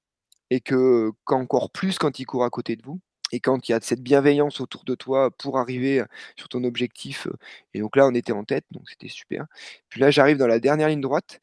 et 0.50 0.60
que 0.62 1.12
qu'encore 1.26 1.72
plus 1.72 1.98
quand 2.00 2.20
il 2.20 2.26
court 2.26 2.44
à 2.44 2.50
côté 2.50 2.76
de 2.76 2.84
vous 2.84 3.00
et 3.32 3.40
quand 3.40 3.68
il 3.68 3.74
y 3.74 3.76
a 3.76 3.80
cette 3.82 4.02
bienveillance 4.02 4.62
autour 4.62 4.84
de 4.86 4.96
toi 4.96 5.32
pour 5.32 5.58
arriver 5.58 6.04
sur 6.38 6.50
ton 6.50 6.64
objectif. 6.64 7.28
Et 7.74 7.80
donc 7.80 7.96
là, 7.96 8.08
on 8.08 8.14
était 8.14 8.32
en 8.32 8.44
tête, 8.44 8.66
donc 8.72 8.90
c'était 8.90 9.10
super. 9.10 9.46
Puis 9.90 10.00
là, 10.00 10.12
j'arrive 10.12 10.38
dans 10.38 10.48
la 10.48 10.60
dernière 10.60 10.90
ligne 10.90 11.02
droite 11.02 11.40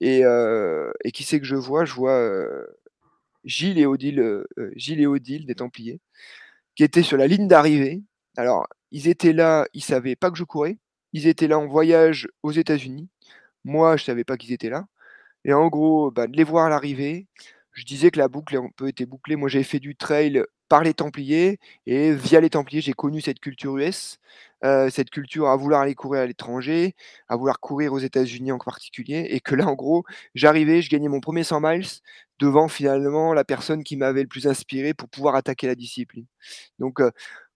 et, 0.00 0.22
qui 1.12 1.24
c'est 1.24 1.40
que 1.40 1.46
je 1.46 1.56
vois? 1.56 1.84
Je 1.84 1.94
vois 1.94 2.30
Gilles 3.44 3.78
et 3.78 3.86
Odile, 3.86 4.44
Gilles 4.76 5.00
et 5.00 5.06
Odile 5.06 5.46
des 5.46 5.54
Templiers 5.54 6.00
qui 6.74 6.84
étaient 6.84 7.02
sur 7.02 7.16
la 7.16 7.26
ligne 7.26 7.48
d'arrivée. 7.48 8.02
Alors, 8.36 8.66
ils 8.90 9.08
étaient 9.08 9.32
là, 9.32 9.66
ils 9.74 9.82
savaient 9.84 10.16
pas 10.16 10.30
que 10.30 10.38
je 10.38 10.44
courais. 10.44 10.78
Ils 11.12 11.26
étaient 11.26 11.48
là 11.48 11.58
en 11.58 11.66
voyage 11.66 12.28
aux 12.42 12.52
États-Unis. 12.52 13.08
Moi, 13.64 13.96
je 13.96 14.04
savais 14.04 14.24
pas 14.24 14.36
qu'ils 14.36 14.52
étaient 14.52 14.70
là. 14.70 14.86
Et 15.44 15.52
en 15.54 15.68
gros, 15.68 16.10
bah, 16.10 16.26
de 16.26 16.36
les 16.36 16.44
voir 16.44 16.66
à 16.66 16.70
l'arrivée, 16.70 17.26
je 17.72 17.84
disais 17.84 18.10
que 18.10 18.18
la 18.18 18.28
boucle 18.28 18.56
un 18.56 18.70
peu 18.76 18.88
été 18.88 19.06
bouclée. 19.06 19.36
Moi, 19.36 19.48
j'avais 19.48 19.64
fait 19.64 19.80
du 19.80 19.96
trail 19.96 20.44
par 20.68 20.82
les 20.82 20.94
Templiers 20.94 21.58
et 21.86 22.12
via 22.12 22.40
les 22.40 22.50
Templiers, 22.50 22.80
j'ai 22.80 22.92
connu 22.92 23.20
cette 23.20 23.40
culture 23.40 23.76
US, 23.78 24.18
euh, 24.64 24.90
cette 24.90 25.10
culture 25.10 25.48
à 25.48 25.56
vouloir 25.56 25.82
aller 25.82 25.94
courir 25.94 26.22
à 26.22 26.26
l'étranger, 26.26 26.94
à 27.28 27.36
vouloir 27.36 27.60
courir 27.60 27.92
aux 27.92 27.98
États-Unis 27.98 28.52
en 28.52 28.58
particulier. 28.58 29.26
Et 29.30 29.40
que 29.40 29.54
là, 29.54 29.66
en 29.66 29.74
gros, 29.74 30.04
j'arrivais, 30.34 30.82
je 30.82 30.90
gagnais 30.90 31.08
mon 31.08 31.20
premier 31.20 31.44
100 31.44 31.60
miles 31.60 31.86
devant 32.38 32.68
finalement 32.68 33.34
la 33.34 33.44
personne 33.44 33.84
qui 33.84 33.96
m'avait 33.96 34.22
le 34.22 34.28
plus 34.28 34.46
inspiré 34.46 34.94
pour 34.94 35.08
pouvoir 35.08 35.34
attaquer 35.36 35.66
la 35.66 35.74
discipline. 35.74 36.26
Donc, 36.78 37.00
euh, 37.00 37.10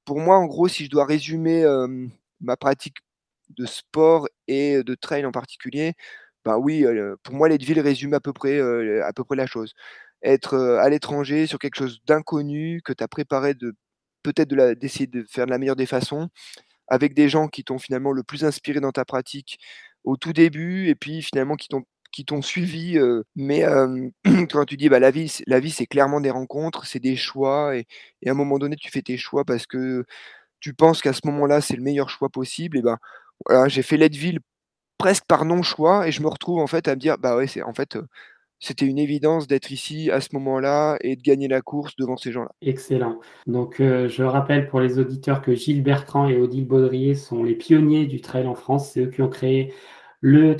pour 0.05 0.21
moi, 0.21 0.39
en 0.39 0.47
gros, 0.47 0.69
si 0.69 0.85
je 0.85 0.91
dois 0.91 1.05
résumer 1.05 1.65
ma 2.41 2.57
pratique 2.57 2.97
de 3.51 3.67
sport 3.67 4.29
et 4.47 4.83
de 4.83 4.95
trail 4.95 5.27
en 5.27 5.33
particulier, 5.33 5.95
bah 6.45 6.57
oui, 6.59 6.87
pour 7.23 7.35
moi, 7.35 7.49
Leadville 7.49 7.81
résume 7.81 8.15
à 8.15 8.21
peu 8.21 8.33
près, 8.33 8.59
à 9.03 9.13
peu 9.13 9.25
près 9.25 9.37
la 9.37 9.47
chose 9.47 9.75
être 10.23 10.57
à 10.57 10.89
l'étranger 10.89 11.47
sur 11.47 11.59
quelque 11.59 11.77
chose 11.77 12.01
d'inconnu 12.07 12.81
que 12.85 12.93
tu 12.93 13.05
as 13.05 13.09
préparé 13.09 13.55
de 13.55 13.75
peut-être 14.23 14.49
d'essayer 14.75 15.07
de 15.07 15.25
faire 15.29 15.47
de 15.47 15.51
la 15.51 15.59
meilleure 15.59 15.77
des 15.77 15.87
façons 15.87 16.29
avec 16.89 17.15
des 17.15 17.29
gens 17.29 17.49
qui 17.49 17.65
t'ont 17.65 17.79
finalement 17.79 18.13
le 18.13 18.23
plus 18.23 18.45
inspiré 18.45 18.81
dans 18.81 18.93
ta 18.93 19.05
pratique 19.05 19.59
au 20.05 20.17
tout 20.17 20.33
début 20.33 20.89
et 20.89 20.95
puis 20.95 21.23
finalement 21.23 21.57
qui 21.57 21.69
t'ont 21.69 21.85
qui 22.13 22.25
t'ont 22.25 22.43
suivi 22.43 22.99
mais 23.37 23.65
quand 24.51 24.65
tu 24.65 24.77
dis 24.77 24.89
bah 24.89 24.99
la 24.99 25.11
vie 25.11 25.43
la 25.47 25.61
vie 25.61 25.71
c'est 25.71 25.87
clairement 25.87 26.21
des 26.21 26.31
rencontres 26.31 26.87
c'est 26.87 27.01
des 27.01 27.17
choix 27.17 27.77
et, 27.77 27.87
à 28.27 28.31
un 28.31 28.35
moment 28.35 28.59
donné 28.59 28.77
tu 28.77 28.91
fais 28.91 29.03
tes 29.03 29.17
choix 29.19 29.45
parce 29.45 29.67
que 29.67 30.05
tu 30.61 30.75
penses 30.75 31.03
qu'à 31.03 31.13
ce 31.13 31.21
moment-là 31.27 31.61
c'est 31.61 31.77
le 31.77 31.83
meilleur 31.83 32.11
choix 32.11 32.29
possible 32.31 32.79
et 32.79 32.83
ben 32.83 32.99
voilà, 33.47 33.69
j'ai 33.69 33.83
fait 33.83 33.97
Leadville 33.97 34.41
presque 34.99 35.25
par 35.27 35.45
non 35.45 35.63
choix 35.63 36.09
et 36.09 36.13
je 36.13 36.23
me 36.23 36.29
retrouve 36.29 36.61
en 36.61 36.67
fait 36.67 36.89
à 36.89 36.95
me 36.97 37.01
dire 37.01 37.19
bah 37.19 37.37
ouais 37.37 37.47
c'est 37.47 37.63
en 37.63 37.75
fait 37.75 37.99
c'était 38.61 38.87
une 38.87 38.99
évidence 38.99 39.47
d'être 39.47 39.71
ici 39.71 40.11
à 40.11 40.21
ce 40.21 40.31
moment-là 40.33 40.97
et 41.01 41.15
de 41.17 41.23
gagner 41.23 41.47
la 41.49 41.61
course 41.61 41.95
devant 41.97 42.17
ces 42.17 42.33
gens-là. 42.33 42.51
Excellent. 42.61 43.21
Donc, 43.47 43.81
euh, 43.81 44.09
je 44.09 44.25
rappelle 44.25 44.69
pour 44.69 44.81
les 44.81 44.99
auditeurs 44.99 45.43
que 45.43 45.55
Gilles 45.55 45.83
Bertrand 45.83 46.29
et 46.29 46.37
Odile 46.37 46.67
Baudrier 46.67 47.15
sont 47.15 47.45
les 47.45 47.55
pionniers 47.55 48.07
du 48.07 48.21
trail 48.21 48.47
en 48.47 48.55
France. 48.55 48.91
C'est 48.93 49.03
eux 49.03 49.11
qui 49.11 49.23
ont 49.23 49.29
créé 49.29 49.73
le, 50.21 50.55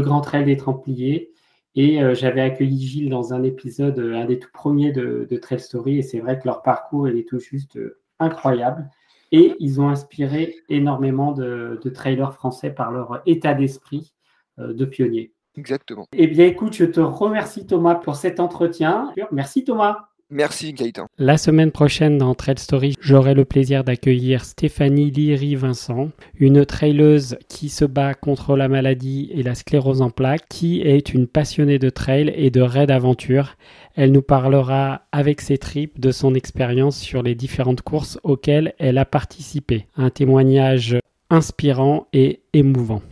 grand 0.00 0.22
trail 0.22 0.44
des 0.44 0.56
Templiers. 0.56 1.30
Et 1.74 2.02
euh, 2.02 2.14
j'avais 2.14 2.40
accueilli 2.40 2.86
Gilles 2.86 3.10
dans 3.10 3.34
un 3.34 3.42
épisode, 3.42 3.98
euh, 3.98 4.16
un 4.16 4.24
des 4.24 4.38
tout 4.38 4.50
premiers 4.52 4.92
de, 4.92 5.26
Trail 5.40 5.60
Story. 5.60 5.98
Et 5.98 6.02
c'est 6.02 6.20
vrai 6.20 6.38
que 6.38 6.46
leur 6.46 6.62
parcours, 6.62 7.08
est 7.08 7.28
tout 7.28 7.38
juste 7.38 7.78
incroyable. 8.18 8.88
Et 9.30 9.56
ils 9.60 9.80
ont 9.80 9.88
inspiré 9.88 10.56
énormément 10.68 11.32
de, 11.32 11.80
de 11.82 11.90
trailers 11.90 12.34
français 12.34 12.70
par 12.70 12.92
leur 12.92 13.22
état 13.26 13.54
d'esprit 13.54 14.12
de 14.58 14.84
pionniers. 14.84 15.32
Exactement. 15.56 16.06
Eh 16.12 16.26
bien, 16.26 16.46
écoute, 16.46 16.74
je 16.74 16.84
te 16.84 17.00
remercie 17.00 17.66
Thomas 17.66 17.94
pour 17.94 18.16
cet 18.16 18.40
entretien. 18.40 19.12
Merci 19.30 19.64
Thomas. 19.64 20.08
Merci 20.32 20.72
Gaëtan. 20.72 21.08
La 21.18 21.36
semaine 21.36 21.70
prochaine 21.70 22.16
dans 22.16 22.34
Trail 22.34 22.56
Story, 22.56 22.94
j'aurai 22.98 23.34
le 23.34 23.44
plaisir 23.44 23.84
d'accueillir 23.84 24.46
Stéphanie 24.46 25.10
Liry-Vincent, 25.10 26.08
une 26.36 26.64
traileuse 26.64 27.36
qui 27.50 27.68
se 27.68 27.84
bat 27.84 28.14
contre 28.14 28.56
la 28.56 28.68
maladie 28.68 29.30
et 29.34 29.42
la 29.42 29.54
sclérose 29.54 30.00
en 30.00 30.08
plaques, 30.08 30.48
qui 30.48 30.80
est 30.80 31.12
une 31.12 31.26
passionnée 31.26 31.78
de 31.78 31.90
trail 31.90 32.32
et 32.34 32.48
de 32.48 32.62
raid 32.62 32.90
aventure. 32.90 33.56
Elle 33.94 34.12
nous 34.12 34.22
parlera 34.22 35.02
avec 35.12 35.42
ses 35.42 35.58
tripes 35.58 36.00
de 36.00 36.12
son 36.12 36.34
expérience 36.34 36.98
sur 36.98 37.22
les 37.22 37.34
différentes 37.34 37.82
courses 37.82 38.18
auxquelles 38.22 38.72
elle 38.78 38.96
a 38.96 39.04
participé. 39.04 39.86
Un 39.96 40.08
témoignage 40.08 40.96
inspirant 41.28 42.06
et 42.14 42.40
émouvant. 42.54 43.02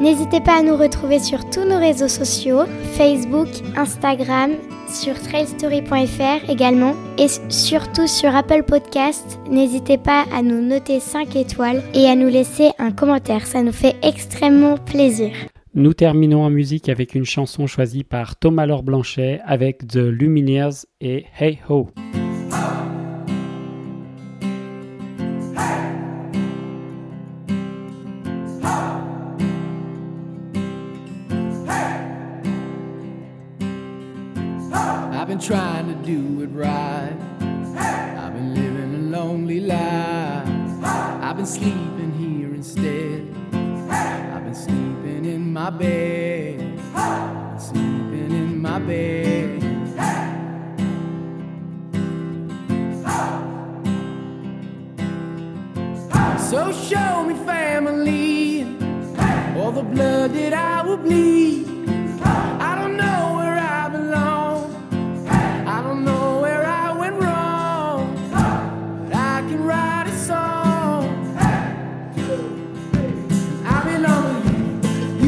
N'hésitez 0.00 0.40
pas 0.40 0.58
à 0.58 0.62
nous 0.62 0.76
retrouver 0.76 1.18
sur 1.18 1.48
tous 1.50 1.64
nos 1.64 1.78
réseaux 1.78 2.08
sociaux, 2.08 2.64
Facebook, 2.96 3.48
Instagram, 3.76 4.52
sur 4.88 5.14
trailstory.fr 5.20 6.50
également 6.50 6.94
et 7.18 7.28
surtout 7.48 8.06
sur 8.06 8.34
Apple 8.34 8.64
Podcast. 8.64 9.38
N'hésitez 9.50 9.98
pas 9.98 10.24
à 10.32 10.42
nous 10.42 10.60
noter 10.60 11.00
5 11.00 11.36
étoiles 11.36 11.82
et 11.94 12.06
à 12.06 12.16
nous 12.16 12.28
laisser 12.28 12.70
un 12.78 12.90
commentaire, 12.90 13.46
ça 13.46 13.62
nous 13.62 13.72
fait 13.72 13.96
extrêmement 14.02 14.76
plaisir. 14.76 15.32
Nous 15.74 15.94
terminons 15.94 16.42
en 16.42 16.50
musique 16.50 16.88
avec 16.88 17.14
une 17.14 17.24
chanson 17.24 17.68
choisie 17.68 18.02
par 18.02 18.36
Thomas 18.36 18.66
Laure 18.66 18.82
Blanchet 18.82 19.40
avec 19.44 19.86
The 19.86 19.96
Lumineers 19.96 20.86
et 21.00 21.26
Hey 21.38 21.60
Ho. 21.68 21.90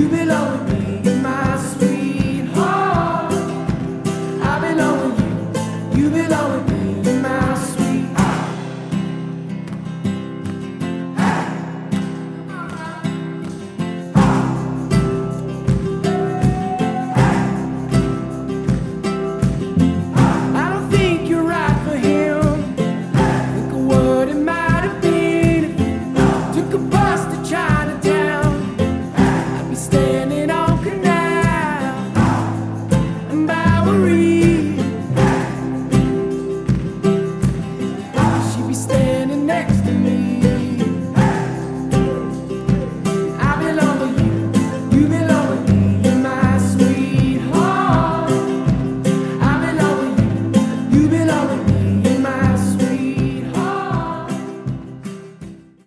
You 0.02 0.08
belong 0.08 0.64
with 0.64 0.72
me. 0.72 0.81